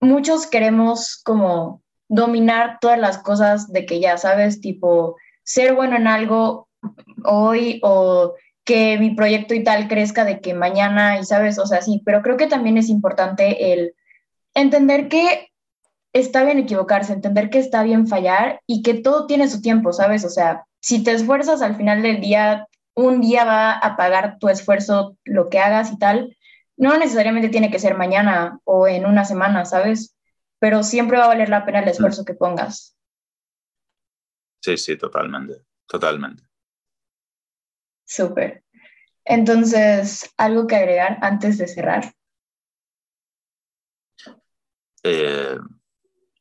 muchos 0.00 0.46
queremos 0.46 1.20
como 1.22 1.82
dominar 2.08 2.78
todas 2.80 2.98
las 2.98 3.18
cosas 3.18 3.70
de 3.70 3.86
que 3.86 4.00
ya 4.00 4.16
sabes, 4.16 4.60
tipo, 4.60 5.16
ser 5.44 5.74
bueno 5.74 5.96
en 5.96 6.08
algo 6.08 6.68
hoy 7.24 7.78
o 7.82 8.34
que 8.70 8.98
mi 8.98 9.16
proyecto 9.16 9.52
y 9.52 9.64
tal 9.64 9.88
crezca 9.88 10.24
de 10.24 10.40
que 10.40 10.54
mañana 10.54 11.18
y 11.18 11.24
sabes, 11.24 11.58
o 11.58 11.66
sea, 11.66 11.82
sí, 11.82 12.02
pero 12.04 12.22
creo 12.22 12.36
que 12.36 12.46
también 12.46 12.78
es 12.78 12.88
importante 12.88 13.72
el 13.72 13.96
entender 14.54 15.08
que 15.08 15.48
está 16.12 16.44
bien 16.44 16.60
equivocarse, 16.60 17.12
entender 17.12 17.50
que 17.50 17.58
está 17.58 17.82
bien 17.82 18.06
fallar 18.06 18.60
y 18.68 18.82
que 18.82 18.94
todo 18.94 19.26
tiene 19.26 19.48
su 19.48 19.60
tiempo, 19.60 19.92
¿sabes? 19.92 20.24
O 20.24 20.28
sea, 20.28 20.66
si 20.80 21.02
te 21.02 21.10
esfuerzas 21.10 21.62
al 21.62 21.74
final 21.74 22.00
del 22.02 22.20
día, 22.20 22.68
un 22.94 23.20
día 23.20 23.44
va 23.44 23.72
a 23.72 23.96
pagar 23.96 24.38
tu 24.38 24.48
esfuerzo 24.48 25.16
lo 25.24 25.48
que 25.48 25.58
hagas 25.58 25.90
y 25.90 25.98
tal. 25.98 26.36
No 26.76 26.96
necesariamente 26.96 27.48
tiene 27.48 27.72
que 27.72 27.80
ser 27.80 27.96
mañana 27.96 28.60
o 28.62 28.86
en 28.86 29.04
una 29.04 29.24
semana, 29.24 29.64
¿sabes? 29.64 30.14
Pero 30.60 30.84
siempre 30.84 31.18
va 31.18 31.24
a 31.24 31.28
valer 31.34 31.48
la 31.48 31.64
pena 31.64 31.80
el 31.80 31.88
esfuerzo 31.88 32.24
que 32.24 32.34
pongas. 32.34 32.96
Sí, 34.62 34.76
sí, 34.76 34.96
totalmente, 34.96 35.64
totalmente. 35.88 36.49
Súper. 38.10 38.64
Entonces, 39.24 40.34
¿algo 40.36 40.66
que 40.66 40.74
agregar 40.74 41.18
antes 41.22 41.58
de 41.58 41.68
cerrar? 41.68 42.12
Eh, 45.04 45.56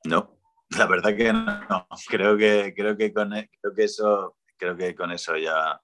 no, 0.06 0.40
la 0.72 0.88
verdad 0.88 1.16
que 1.16 1.32
no. 1.32 1.88
Creo 2.08 2.36
que, 2.36 2.74
creo 2.76 2.98
que, 2.98 3.14
con, 3.14 3.36
e, 3.36 3.52
creo 3.62 3.76
que 3.76 3.84
eso, 3.84 4.38
creo 4.58 4.76
que 4.76 4.96
con 4.96 5.12
eso 5.12 5.38
ya. 5.38 5.80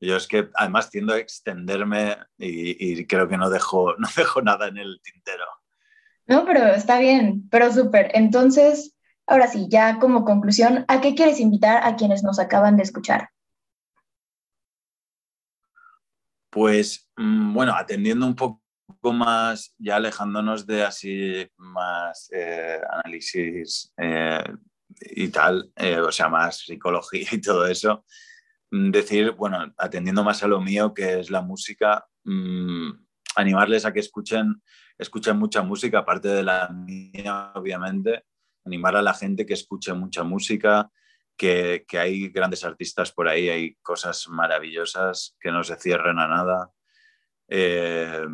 Yo 0.00 0.16
es 0.16 0.28
que 0.28 0.50
además 0.54 0.90
tiendo 0.90 1.14
a 1.14 1.18
extenderme 1.18 2.18
y, 2.36 3.06
creo 3.06 3.26
que 3.26 3.38
no 3.38 3.48
dejo, 3.48 3.94
no 3.98 4.08
dejo 4.14 4.42
nada 4.42 4.68
en 4.68 4.76
el 4.76 5.00
tintero. 5.02 5.46
No, 6.26 6.44
pero 6.44 6.66
está 6.66 6.98
bien, 6.98 7.48
pero 7.48 7.72
súper. 7.72 8.10
Entonces, 8.12 8.94
ahora 9.26 9.46
sí, 9.46 9.66
ya 9.70 9.98
como 9.98 10.26
conclusión, 10.26 10.84
¿a 10.88 11.00
qué 11.00 11.14
quieres 11.14 11.40
invitar 11.40 11.82
a 11.86 11.96
quienes 11.96 12.22
nos 12.22 12.38
acaban 12.38 12.76
de 12.76 12.82
escuchar? 12.82 13.30
Pues 16.52 17.10
mm, 17.16 17.54
bueno, 17.54 17.74
atendiendo 17.74 18.26
un 18.26 18.36
poco 18.36 18.60
más, 19.14 19.74
ya 19.78 19.96
alejándonos 19.96 20.66
de 20.66 20.82
así 20.84 21.48
más 21.56 22.28
eh, 22.30 22.78
análisis 22.90 23.90
eh, 23.96 24.44
y 25.16 25.28
tal, 25.28 25.72
eh, 25.76 25.98
o 25.98 26.12
sea, 26.12 26.28
más 26.28 26.58
psicología 26.58 27.26
y 27.32 27.40
todo 27.40 27.66
eso, 27.66 28.04
mm, 28.70 28.90
decir, 28.90 29.30
bueno, 29.32 29.72
atendiendo 29.78 30.22
más 30.22 30.42
a 30.42 30.46
lo 30.46 30.60
mío, 30.60 30.92
que 30.92 31.20
es 31.20 31.30
la 31.30 31.40
música, 31.40 32.04
mm, 32.24 32.90
animarles 33.36 33.86
a 33.86 33.92
que 33.94 34.00
escuchen, 34.00 34.62
escuchen 34.98 35.38
mucha 35.38 35.62
música, 35.62 36.00
aparte 36.00 36.28
de 36.28 36.42
la 36.42 36.68
mía, 36.68 37.52
obviamente, 37.54 38.24
animar 38.66 38.94
a 38.96 39.02
la 39.02 39.14
gente 39.14 39.46
que 39.46 39.54
escuche 39.54 39.94
mucha 39.94 40.22
música, 40.22 40.90
que, 41.36 41.84
hay 41.98 42.28
grandes 42.28 42.64
artistas 42.64 43.12
por 43.12 43.28
ahí, 43.28 43.48
hay 43.48 43.74
cosas 43.76 44.28
maravillosas 44.28 45.36
que 45.40 45.50
no 45.50 45.64
se 45.64 45.76
cierren 45.76 46.18
a 46.18 46.28
nada. 46.28 46.70
Eh, 47.48 48.26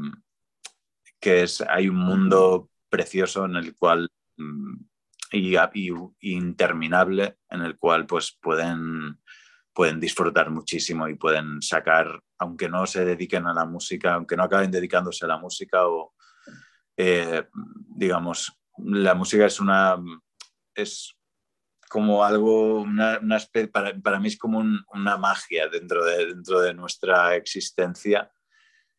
que 1.20 1.42
es, 1.42 1.60
hay 1.62 1.88
un 1.88 1.96
mundo 1.96 2.70
precioso 2.88 3.44
en 3.44 3.56
el 3.56 3.74
cual 3.76 4.08
mm, 4.36 4.74
y, 5.32 5.56
interminable 6.20 7.38
en 7.50 7.62
el 7.62 7.76
cual 7.78 8.06
pues 8.06 8.38
pueden, 8.40 9.20
pueden 9.72 10.00
disfrutar 10.00 10.50
muchísimo 10.50 11.08
y 11.08 11.14
pueden 11.14 11.60
sacar, 11.60 12.22
aunque 12.38 12.68
no 12.68 12.86
se 12.86 13.04
dediquen 13.04 13.46
a 13.46 13.54
la 13.54 13.64
música, 13.64 14.14
aunque 14.14 14.36
no 14.36 14.44
acaben 14.44 14.70
dedicándose 14.70 15.24
a 15.24 15.28
la 15.28 15.38
música 15.38 15.86
o 15.86 16.14
eh, 16.96 17.46
digamos, 17.88 18.52
la 18.78 19.14
música 19.14 19.46
es 19.46 19.60
una 19.60 19.96
es 20.74 21.17
como 21.88 22.24
algo, 22.24 22.80
una, 22.80 23.20
para, 23.72 23.98
para, 23.98 24.20
mí 24.20 24.28
es 24.28 24.38
como 24.38 24.62
una 24.92 25.16
magia 25.16 25.68
dentro 25.68 26.04
de, 26.04 26.26
dentro 26.26 26.60
de 26.60 26.74
nuestra 26.74 27.34
existencia 27.34 28.30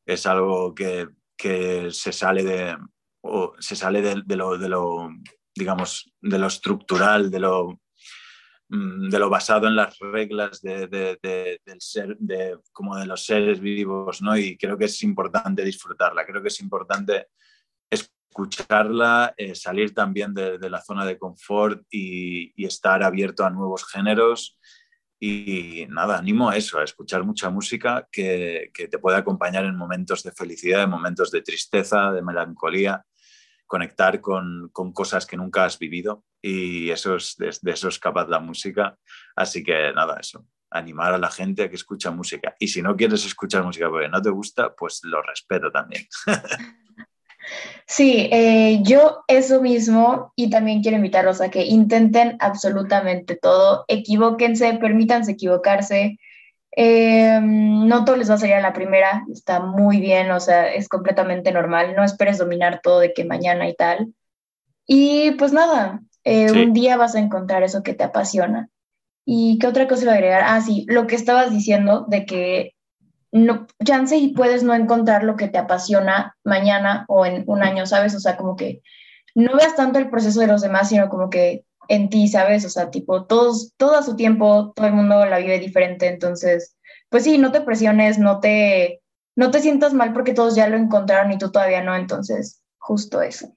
es 0.05 0.25
algo 0.25 0.73
que, 0.73 1.07
se 1.91 2.11
sale 2.11 2.43
de, 2.43 2.77
se 3.59 3.75
sale 3.75 4.01
de, 4.01 4.35
lo, 4.35 4.57
de, 4.57 4.69
lo, 4.69 5.09
digamos, 5.55 6.11
de 6.19 6.39
lo 6.39 6.47
estructural, 6.47 7.29
de 7.29 7.39
lo, 7.39 7.79
mm, 8.69 9.09
de 9.09 9.19
lo 9.19 9.29
basado 9.29 9.67
en 9.67 9.75
las 9.75 9.97
reglas 9.99 10.61
del 10.61 11.17
ser, 11.79 12.17
de, 12.17 12.57
como 12.71 12.97
de 12.97 13.05
los 13.05 13.23
seres 13.23 13.59
vivos, 13.59 14.21
¿no? 14.21 14.35
Y 14.35 14.57
creo 14.57 14.77
que 14.77 14.85
es 14.85 15.03
importante 15.03 15.63
disfrutarla, 15.63 16.25
creo 16.25 16.41
que 16.41 16.49
es 16.49 16.59
importante 16.59 17.27
escucharla, 18.29 19.33
eh, 19.37 19.55
salir 19.55 19.93
también 19.93 20.33
de, 20.33 20.69
la 20.69 20.81
zona 20.81 21.05
de 21.05 21.17
confort 21.17 21.83
y, 21.91 22.53
estar 22.65 23.03
abierto 23.03 23.45
a 23.45 23.49
nuevos 23.49 23.85
géneros. 23.85 24.57
Y 25.19 25.85
nada, 25.89 26.17
animo 26.17 26.49
a 26.49 26.55
eso, 26.55 26.79
a 26.79 26.83
escuchar 26.83 27.23
mucha 27.25 27.49
música 27.49 28.07
que, 28.11 28.71
te 28.73 28.99
puede 28.99 29.17
acompañar 29.17 29.65
en 29.65 29.75
momentos 29.75 30.23
de 30.23 30.31
felicidad, 30.31 30.83
en 30.83 30.89
momentos 30.89 31.31
de 31.31 31.41
tristeza, 31.41 32.11
de 32.11 32.21
melancolía, 32.21 33.03
conectar 33.67 34.21
con, 34.21 34.69
cosas 34.93 35.25
que 35.25 35.35
nunca 35.35 35.65
has 35.65 35.77
vivido 35.77 36.23
y 36.41 36.89
eso 36.89 37.17
es, 37.17 37.35
de, 37.37 37.53
de, 37.61 37.71
eso 37.71 37.89
es 37.89 37.99
capaz 37.99 38.29
la 38.29 38.39
música. 38.39 38.97
Así 39.35 39.63
que 39.63 39.91
nada, 39.93 40.17
eso, 40.19 40.45
animar 40.71 41.13
a 41.13 41.17
la 41.17 41.29
gente 41.29 41.63
a 41.63 41.69
que 41.69 41.75
escucha 41.75 42.11
música. 42.11 42.55
Y 42.59 42.69
si 42.69 42.81
no 42.81 42.95
quieres 42.95 43.25
escuchar 43.25 43.63
música 43.63 43.89
porque 43.89 44.07
no 44.07 44.21
te 44.21 44.29
gusta, 44.29 44.73
pues 44.73 45.01
lo 45.03 45.21
respeto 45.21 45.69
también. 45.69 46.07
Sí, 47.85 48.29
eh, 48.31 48.81
yo 48.83 49.23
eso 49.27 49.61
mismo 49.61 50.31
y 50.35 50.49
también 50.49 50.81
quiero 50.81 50.97
invitarlos 50.97 51.41
a 51.41 51.49
que 51.49 51.65
intenten 51.65 52.37
absolutamente 52.39 53.35
todo, 53.35 53.85
equivóquense, 53.87 54.73
permítanse 54.75 55.31
equivocarse. 55.31 56.19
Eh, 56.75 57.39
no 57.41 58.05
todo 58.05 58.15
les 58.15 58.29
va 58.29 58.35
a 58.35 58.37
salir 58.37 58.55
a 58.55 58.61
la 58.61 58.73
primera, 58.73 59.25
está 59.33 59.59
muy 59.59 59.99
bien, 59.99 60.29
o 60.31 60.39
sea, 60.39 60.71
es 60.71 60.87
completamente 60.87 61.51
normal, 61.51 61.95
no 61.95 62.03
esperes 62.03 62.37
dominar 62.37 62.79
todo 62.83 62.99
de 62.99 63.11
que 63.11 63.25
mañana 63.25 63.67
y 63.67 63.75
tal. 63.75 64.13
Y 64.85 65.31
pues 65.31 65.51
nada, 65.51 66.01
eh, 66.23 66.51
un 66.51 66.73
día 66.73 66.95
vas 66.95 67.15
a 67.15 67.19
encontrar 67.19 67.63
eso 67.63 67.81
que 67.81 67.95
te 67.95 68.03
apasiona. 68.03 68.69
¿Y 69.25 69.57
qué 69.59 69.67
otra 69.67 69.87
cosa 69.87 70.03
iba 70.03 70.11
a 70.11 70.15
agregar? 70.15 70.43
Ah, 70.45 70.61
sí, 70.61 70.85
lo 70.87 71.07
que 71.07 71.15
estabas 71.15 71.51
diciendo 71.51 72.05
de 72.07 72.25
que 72.25 72.75
no, 73.31 73.67
chance 73.83 74.15
y 74.17 74.33
puedes 74.33 74.63
no 74.63 74.73
encontrar 74.73 75.23
lo 75.23 75.35
que 75.35 75.47
te 75.47 75.57
apasiona 75.57 76.37
mañana 76.43 77.05
o 77.07 77.25
en 77.25 77.43
un 77.47 77.63
año, 77.63 77.85
¿sabes? 77.85 78.15
O 78.15 78.19
sea, 78.19 78.37
como 78.37 78.55
que 78.55 78.81
no 79.35 79.55
veas 79.55 79.75
tanto 79.75 79.99
el 79.99 80.09
proceso 80.09 80.39
de 80.39 80.47
los 80.47 80.61
demás, 80.61 80.89
sino 80.89 81.09
como 81.09 81.29
que 81.29 81.65
en 81.87 82.09
ti, 82.09 82.27
¿sabes? 82.27 82.65
O 82.65 82.69
sea, 82.69 82.89
tipo, 82.89 83.25
todos, 83.25 83.73
todo 83.77 83.95
a 83.95 84.03
su 84.03 84.15
tiempo, 84.15 84.73
todo 84.75 84.87
el 84.87 84.93
mundo 84.93 85.25
la 85.25 85.39
vive 85.39 85.59
diferente, 85.59 86.07
entonces, 86.07 86.77
pues 87.09 87.23
sí, 87.23 87.37
no 87.37 87.51
te 87.51 87.61
presiones, 87.61 88.19
no 88.19 88.39
te, 88.39 89.01
no 89.35 89.51
te 89.51 89.59
sientas 89.59 89.93
mal 89.93 90.13
porque 90.13 90.33
todos 90.33 90.55
ya 90.55 90.67
lo 90.67 90.77
encontraron 90.77 91.31
y 91.31 91.37
tú 91.37 91.51
todavía 91.51 91.83
no, 91.83 91.95
entonces, 91.95 92.61
justo 92.77 93.21
eso. 93.21 93.55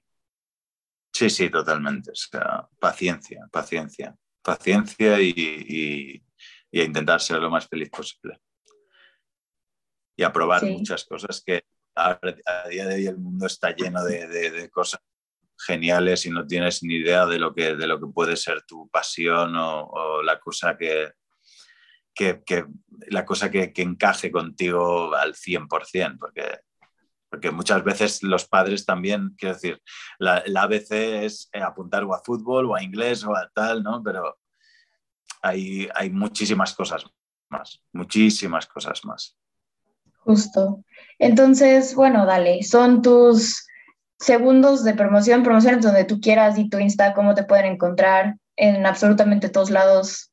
Sí, 1.11 1.29
sí, 1.29 1.49
totalmente. 1.49 2.11
O 2.11 2.15
sea, 2.15 2.67
paciencia, 2.79 3.47
paciencia, 3.51 4.15
paciencia 4.41 5.21
y, 5.21 5.33
y, 5.35 6.23
y 6.71 6.81
intentar 6.81 7.21
ser 7.21 7.37
lo 7.37 7.51
más 7.51 7.67
feliz 7.67 7.89
posible 7.91 8.39
y 10.15 10.23
a 10.23 10.31
probar 10.31 10.63
muchas 10.63 11.05
cosas 11.05 11.41
que 11.45 11.63
a, 11.95 12.19
día 12.69 12.85
de 12.85 12.95
hoy 12.95 13.07
el 13.07 13.17
mundo 13.17 13.45
está 13.45 13.75
lleno 13.75 14.03
de, 14.03 14.69
cosas 14.71 15.01
geniales 15.57 16.25
y 16.25 16.31
no 16.31 16.45
tienes 16.45 16.83
ni 16.83 16.95
idea 16.95 17.25
de 17.25 17.39
lo 17.39 17.53
que, 17.53 17.75
de 17.75 17.87
lo 17.87 17.99
que 17.99 18.07
puede 18.07 18.35
ser 18.35 18.63
tu 18.63 18.89
pasión 18.89 19.55
o, 19.55 20.21
la 20.23 20.39
cosa 20.39 20.77
que, 20.77 21.11
que, 22.13 22.65
la 23.07 23.25
cosa 23.25 23.49
que, 23.49 23.71
encaje 23.75 24.31
contigo 24.31 25.13
al 25.15 25.33
100%, 25.33 26.17
porque, 26.19 26.59
porque 27.29 27.51
muchas 27.51 27.83
veces 27.83 28.23
los 28.23 28.47
padres 28.47 28.85
también, 28.85 29.35
quiero 29.37 29.55
decir, 29.55 29.81
la, 30.19 30.43
la 30.47 30.63
ABC 30.63 30.91
es 31.23 31.49
apuntar 31.53 32.03
o 32.03 32.13
a 32.13 32.23
fútbol 32.23 32.65
o 32.65 32.75
a 32.75 32.83
inglés 32.83 33.23
o 33.23 33.35
a 33.35 33.49
tal, 33.53 33.83
¿no? 33.83 34.01
Pero 34.03 34.39
hay, 35.41 35.87
hay 35.93 36.09
muchísimas 36.09 36.73
cosas 36.73 37.05
más, 37.49 37.83
muchísimas 37.91 38.65
cosas 38.65 39.05
más. 39.05 39.37
Justo. 40.25 40.83
Entonces, 41.19 41.95
bueno, 41.95 42.25
dale, 42.25 42.63
son 42.63 43.01
tus 43.01 43.67
segundos 44.19 44.83
de 44.83 44.93
promoción, 44.93 45.43
promoción 45.43 45.81
donde 45.81 46.05
tú 46.05 46.19
quieras 46.21 46.57
y 46.57 46.69
tu 46.69 46.79
Insta, 46.79 47.13
cómo 47.13 47.35
te 47.35 47.43
pueden 47.43 47.65
encontrar 47.65 48.37
en 48.55 48.85
absolutamente 48.85 49.49
todos 49.49 49.69
lados, 49.69 50.31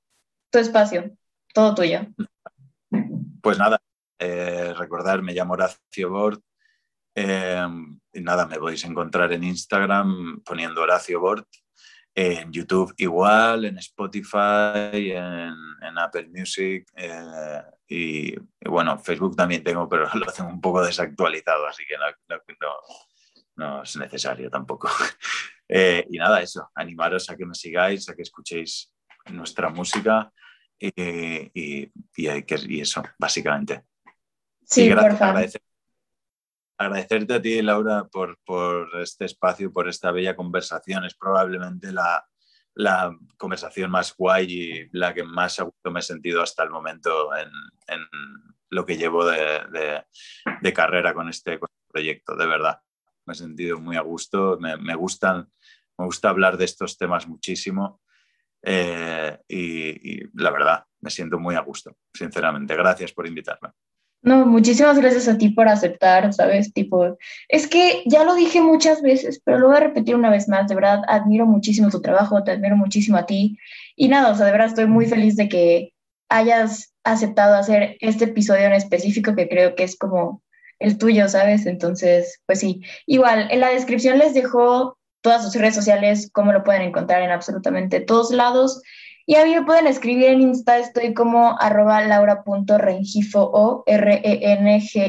tu 0.51 0.59
espacio, 0.59 1.11
todo 1.55 1.75
tuyo. 1.75 2.07
Pues 3.43 3.59
nada, 3.59 3.81
eh, 4.19 4.75
recordar, 4.77 5.23
me 5.23 5.33
llamo 5.33 5.55
Horacio 5.55 6.11
Bort. 6.11 6.43
Eh, 7.15 7.67
y 8.13 8.21
nada, 8.21 8.47
me 8.47 8.59
podéis 8.59 8.85
encontrar 8.85 9.33
en 9.33 9.45
Instagram 9.45 10.43
poniendo 10.45 10.83
Horacio 10.83 11.21
Bort 11.21 11.49
en 12.15 12.53
YouTube 12.53 12.95
igual, 12.97 13.65
en 13.65 13.79
Spotify, 13.79 15.13
en, 15.13 15.99
Apple 15.99 16.29
Music 16.33 16.89
eh, 16.97 17.63
y, 17.89 18.35
bueno, 18.69 18.99
Facebook 18.99 19.37
también 19.37 19.63
tengo, 19.63 19.89
pero 19.89 20.09
lo 20.15 20.27
tengo 20.33 20.51
un 20.51 20.61
poco 20.61 20.85
desactualizado, 20.85 21.67
así 21.67 21.85
que 21.87 21.97
no, 23.57 23.83
es 23.83 23.97
necesario 23.97 24.51
tampoco. 24.51 24.89
Eh, 25.73 26.05
y 26.11 26.19
nada, 26.19 26.43
eso, 26.43 26.69
animaros 26.75 27.31
a 27.31 27.37
que 27.37 27.47
me 27.47 27.55
sigáis, 27.55 28.09
a 28.09 28.17
que 28.17 28.23
escuchéis 28.23 28.93
nuestra 29.27 29.69
música 29.69 30.33
y, 30.77 30.91
y, 31.55 31.93
y 32.17 32.81
eso, 32.81 33.05
básicamente. 33.17 33.85
Sí, 34.65 34.91
por 34.93 35.17
favor 35.17 35.49
agradecerte 36.81 37.35
a 37.35 37.43
ti, 37.43 37.61
Laura, 37.61 38.09
por, 38.11 38.39
este 39.03 39.27
espacio, 39.27 39.71
por 39.71 39.87
esta 39.87 40.11
bella 40.13 40.35
conversación. 40.35 41.05
Es 41.05 41.15
probablemente 41.15 41.93
la, 41.93 42.27
conversación 43.37 43.91
más 43.91 44.15
guay 44.17 44.47
y 44.49 44.89
la 44.93 45.13
que 45.13 45.23
más 45.23 45.61
a 45.61 45.65
gusto 45.65 45.91
me 45.91 46.01
he 46.01 46.03
sentido 46.03 46.41
hasta 46.41 46.63
el 46.63 46.71
momento 46.71 47.31
en, 47.37 47.51
lo 48.71 48.87
que 48.87 48.97
llevo 48.97 49.27
de, 49.27 50.05
carrera 50.75 51.13
con 51.13 51.29
este, 51.29 51.61
proyecto, 51.93 52.35
de 52.35 52.47
verdad. 52.47 52.81
Me 53.27 53.35
he 53.35 53.37
sentido 53.37 53.79
muy 53.79 53.97
a 53.97 54.01
gusto, 54.01 54.59
me, 54.59 54.95
gustan, 54.95 55.53
me 55.99 56.07
gusta 56.07 56.31
hablar 56.31 56.57
de 56.57 56.65
estos 56.65 56.97
temas 56.97 57.29
muchísimo 57.29 58.01
eh, 58.63 59.39
y 59.49 60.21
la 60.41 60.51
verdad, 60.51 60.87
me 61.01 61.11
siento 61.11 61.39
muy 61.39 61.57
a 61.57 61.61
gusto, 61.61 61.95
sinceramente. 62.15 62.75
Gracias 62.75 63.13
por 63.13 63.27
invitarme. 63.27 63.71
No, 64.23 64.45
muchísimas 64.45 64.99
gracias 64.99 65.29
a 65.29 65.39
ti 65.39 65.49
por 65.49 65.67
aceptar, 65.69 66.33
¿sabes? 66.35 66.75
Tipo, 66.75 67.17
es 67.49 67.67
que 67.67 68.03
ya 68.05 68.23
lo 68.25 68.35
dije 68.35 68.61
muchas 68.61 69.01
veces, 69.01 69.41
pero 69.45 69.59
lo 69.59 69.69
voy 69.69 69.79
a 69.79 69.81
repetir 69.81 70.15
una 70.15 70.29
vez 70.31 70.47
más, 70.47 70.69
de 70.69 70.75
verdad, 70.75 71.03
admiro 71.09 71.47
muchísimo 71.47 71.89
tu 71.89 72.03
trabajo, 72.03 72.45
te 72.45 72.51
admiro 72.51 72.77
muchísimo 72.77 73.17
a 73.17 73.25
ti. 73.25 73.59
Y 73.97 74.09
nada, 74.09 74.31
o 74.31 74.35
sea, 74.35 74.45
de 74.45 74.53
verdad 74.53 74.69
estoy 74.69 74.87
muy 74.87 75.07
feliz 75.07 75.37
de 75.37 75.49
que 75.49 75.95
hayas 76.29 76.93
aceptado 77.03 77.57
hacer 77.57 77.97
este 78.01 78.25
episodio 78.27 78.67
en 78.67 78.75
específico, 78.75 79.35
que 79.35 79.49
creo 79.49 79.75
que 79.75 79.85
es 79.85 79.97
como 79.97 80.43
el 80.79 80.99
tuyo, 80.99 81.29
¿sabes? 81.29 81.65
Entonces, 81.67 82.41
pues 82.47 82.61
sí. 82.61 82.83
Igual, 83.07 83.49
en 83.51 83.61
la 83.61 83.71
descripción 83.71 84.19
les 84.19 84.35
dejo 84.35 84.99
todas 85.23 85.45
sus 85.45 85.55
redes 85.55 85.75
sociales, 85.75 86.31
cómo 86.33 86.53
lo 86.53 86.65
pueden 86.65 86.83
encontrar 86.83 87.23
en 87.23 87.31
absolutamente 87.31 88.01
todos 88.01 88.31
lados. 88.31 88.83
Y 89.31 89.37
a 89.37 89.45
mí 89.45 89.55
me 89.55 89.63
pueden 89.63 89.87
escribir 89.87 90.27
en 90.27 90.41
Insta, 90.41 90.79
estoy 90.79 91.15
como 91.15 91.57
arroba 91.61 92.03
laura.rengifo 92.03 93.41
o 93.41 93.85
R-E-N-G-I-F-O-O. 93.87 95.07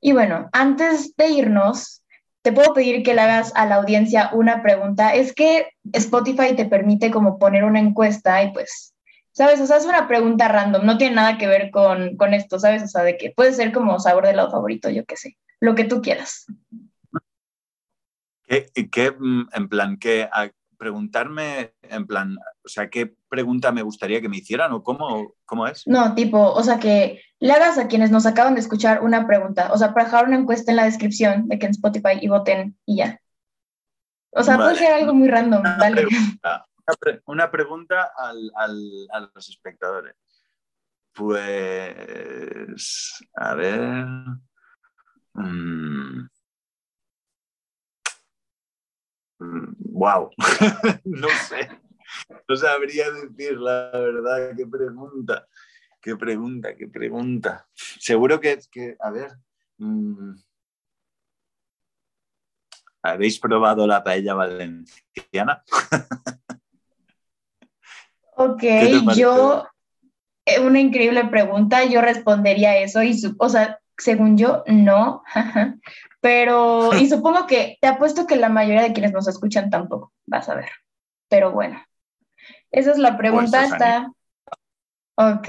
Y 0.00 0.12
bueno, 0.12 0.48
antes 0.52 1.14
de 1.16 1.28
irnos, 1.28 2.02
te 2.40 2.52
puedo 2.52 2.72
pedir 2.72 3.02
que 3.02 3.12
le 3.12 3.20
hagas 3.20 3.52
a 3.54 3.66
la 3.66 3.74
audiencia 3.74 4.30
una 4.32 4.62
pregunta. 4.62 5.14
Es 5.14 5.34
que 5.34 5.66
Spotify 5.92 6.56
te 6.56 6.64
permite 6.64 7.10
como 7.10 7.38
poner 7.38 7.64
una 7.64 7.80
encuesta 7.80 8.42
y 8.44 8.50
pues, 8.54 8.94
¿sabes? 9.32 9.60
O 9.60 9.66
sea, 9.66 9.76
es 9.76 9.84
una 9.84 10.08
pregunta 10.08 10.48
random, 10.48 10.86
no 10.86 10.96
tiene 10.96 11.16
nada 11.16 11.36
que 11.36 11.48
ver 11.48 11.70
con, 11.70 12.16
con 12.16 12.32
esto, 12.32 12.58
¿sabes? 12.58 12.82
O 12.82 12.88
sea, 12.88 13.02
de 13.02 13.18
que 13.18 13.32
puede 13.36 13.52
ser 13.52 13.72
como 13.72 14.00
sabor 14.00 14.26
de 14.26 14.32
lado 14.32 14.50
favorito, 14.50 14.88
yo 14.88 15.04
qué 15.04 15.18
sé, 15.18 15.36
lo 15.60 15.74
que 15.74 15.84
tú 15.84 16.00
quieras. 16.00 16.46
¿Qué, 18.44 18.70
qué 18.90 19.10
mm, 19.10 19.48
en 19.52 19.68
plan, 19.68 19.98
qué, 19.98 20.30
preguntarme 20.80 21.74
en 21.82 22.06
plan, 22.06 22.38
o 22.64 22.68
sea, 22.68 22.88
¿qué 22.88 23.14
pregunta 23.28 23.70
me 23.70 23.82
gustaría 23.82 24.22
que 24.22 24.30
me 24.30 24.38
hicieran 24.38 24.72
o 24.72 24.82
cómo, 24.82 25.34
cómo 25.44 25.66
es? 25.66 25.86
No, 25.86 26.14
tipo, 26.14 26.40
o 26.40 26.62
sea, 26.62 26.78
que 26.78 27.20
le 27.38 27.52
hagas 27.52 27.76
a 27.76 27.86
quienes 27.86 28.10
nos 28.10 28.24
acaban 28.24 28.54
de 28.54 28.60
escuchar 28.60 29.02
una 29.02 29.26
pregunta, 29.26 29.70
o 29.74 29.76
sea, 29.76 29.92
para 29.92 30.06
dejar 30.06 30.26
una 30.26 30.38
encuesta 30.38 30.72
en 30.72 30.76
la 30.76 30.84
descripción 30.84 31.48
de 31.48 31.58
que 31.58 31.66
en 31.66 31.72
Spotify 31.72 32.18
y 32.18 32.28
voten 32.28 32.78
y 32.86 32.96
ya. 32.96 33.20
O 34.32 34.42
sea, 34.42 34.56
puede 34.56 34.76
ser 34.76 34.94
algo 34.94 35.12
muy 35.12 35.28
random, 35.28 35.60
una 35.60 35.76
dale. 35.76 36.06
Pregunta, 36.06 36.66
una, 37.26 37.50
pregunta 37.50 38.12
al, 38.16 38.50
al, 38.54 39.08
a 39.12 39.20
los 39.34 39.50
espectadores. 39.50 40.14
Pues, 41.12 43.18
a 43.34 43.54
ver. 43.54 44.06
Mmm, 45.34 46.26
wow, 49.40 50.30
no 51.04 51.28
sé, 51.48 51.68
no 52.48 52.56
sabría 52.56 53.10
decir 53.10 53.58
la 53.58 53.90
verdad, 53.92 54.52
qué 54.56 54.66
pregunta. 54.66 55.46
Qué 56.00 56.16
pregunta, 56.16 56.74
qué 56.74 56.88
pregunta. 56.88 57.68
Seguro 57.74 58.40
que, 58.40 58.58
que 58.70 58.96
a 59.00 59.10
ver, 59.10 59.32
mm, 59.76 60.32
¿habéis 63.02 63.38
probado 63.38 63.86
la 63.86 64.02
paella 64.02 64.34
valenciana? 64.34 65.62
ok, 68.36 68.62
yo, 69.14 69.66
eh, 70.46 70.60
una 70.60 70.80
increíble 70.80 71.26
pregunta, 71.26 71.84
yo 71.84 72.00
respondería 72.00 72.78
eso 72.78 73.02
y, 73.02 73.14
o 73.38 73.48
sea, 73.50 73.79
según 74.00 74.36
yo, 74.36 74.64
no, 74.66 75.22
pero, 76.20 76.90
y 76.98 77.08
supongo 77.08 77.46
que, 77.46 77.78
te 77.80 77.86
apuesto 77.86 78.26
que 78.26 78.36
la 78.36 78.48
mayoría 78.48 78.82
de 78.82 78.92
quienes 78.92 79.12
nos 79.12 79.28
escuchan 79.28 79.70
tampoco, 79.70 80.12
vas 80.26 80.48
a 80.48 80.54
ver, 80.54 80.70
pero 81.28 81.52
bueno, 81.52 81.82
esa 82.70 82.90
es 82.90 82.98
la 82.98 83.16
pregunta, 83.16 83.58
pues, 83.58 83.72
está... 83.72 84.12
Ok. 85.16 85.48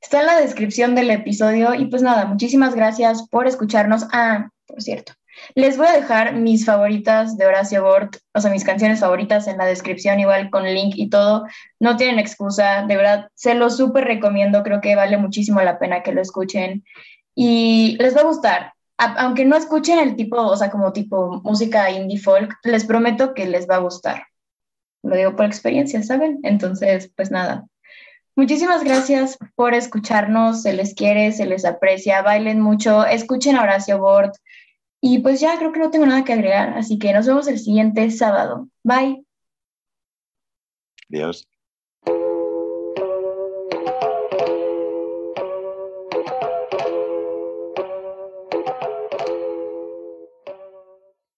Está 0.00 0.20
en 0.20 0.26
la 0.26 0.40
descripción 0.40 0.94
del 0.94 1.10
episodio 1.10 1.74
y 1.74 1.86
pues 1.86 2.02
nada, 2.02 2.24
muchísimas 2.24 2.74
gracias 2.74 3.28
por 3.28 3.46
escucharnos. 3.46 4.06
Ah, 4.12 4.48
por 4.66 4.82
cierto, 4.82 5.12
les 5.54 5.76
voy 5.76 5.86
a 5.86 5.92
dejar 5.92 6.34
mis 6.34 6.64
favoritas 6.64 7.36
de 7.36 7.46
Horacio 7.46 7.82
Bort, 7.82 8.16
o 8.34 8.40
sea, 8.40 8.50
mis 8.50 8.64
canciones 8.64 9.00
favoritas 9.00 9.46
en 9.48 9.58
la 9.58 9.66
descripción, 9.66 10.20
igual 10.20 10.50
con 10.50 10.64
link 10.64 10.94
y 10.96 11.08
todo. 11.08 11.46
No 11.80 11.96
tienen 11.96 12.18
excusa, 12.18 12.84
de 12.86 12.96
verdad, 12.96 13.28
se 13.34 13.54
lo 13.54 13.70
súper 13.70 14.04
recomiendo, 14.04 14.62
creo 14.62 14.80
que 14.80 14.96
vale 14.96 15.16
muchísimo 15.16 15.60
la 15.62 15.78
pena 15.78 16.02
que 16.02 16.12
lo 16.12 16.20
escuchen 16.20 16.84
y 17.40 17.96
les 18.00 18.16
va 18.16 18.22
a 18.22 18.24
gustar. 18.24 18.72
aunque 18.98 19.44
no 19.44 19.56
escuchen 19.56 20.00
el 20.00 20.16
tipo, 20.16 20.36
o 20.38 20.56
sea, 20.56 20.70
como 20.70 20.92
tipo 20.92 21.40
música 21.44 21.88
indie 21.90 22.18
folk, 22.18 22.52
les 22.64 22.84
prometo 22.84 23.32
que 23.32 23.46
les 23.46 23.68
va 23.68 23.76
a 23.76 23.78
gustar. 23.78 24.24
Lo 25.04 25.14
digo 25.16 25.36
por 25.36 25.46
experiencia, 25.46 26.02
¿saben? 26.02 26.40
Entonces, 26.42 27.12
pues 27.16 27.30
nada, 27.30 27.66
Muchísimas 28.38 28.84
gracias 28.84 29.36
por 29.56 29.74
escucharnos, 29.74 30.62
se 30.62 30.72
les 30.72 30.94
quiere, 30.94 31.32
se 31.32 31.44
les 31.44 31.64
aprecia, 31.64 32.22
bailen 32.22 32.60
mucho, 32.60 33.04
escuchen 33.04 33.56
a 33.56 33.62
Horacio 33.62 33.98
Bort 33.98 34.36
y 35.00 35.18
pues 35.18 35.40
ya 35.40 35.58
creo 35.58 35.72
que 35.72 35.80
no 35.80 35.90
tengo 35.90 36.06
nada 36.06 36.22
que 36.22 36.34
agregar, 36.34 36.78
así 36.78 37.00
que 37.00 37.12
nos 37.12 37.26
vemos 37.26 37.48
el 37.48 37.58
siguiente 37.58 38.08
sábado. 38.12 38.68
Bye. 38.84 39.24
Adiós. 41.10 41.48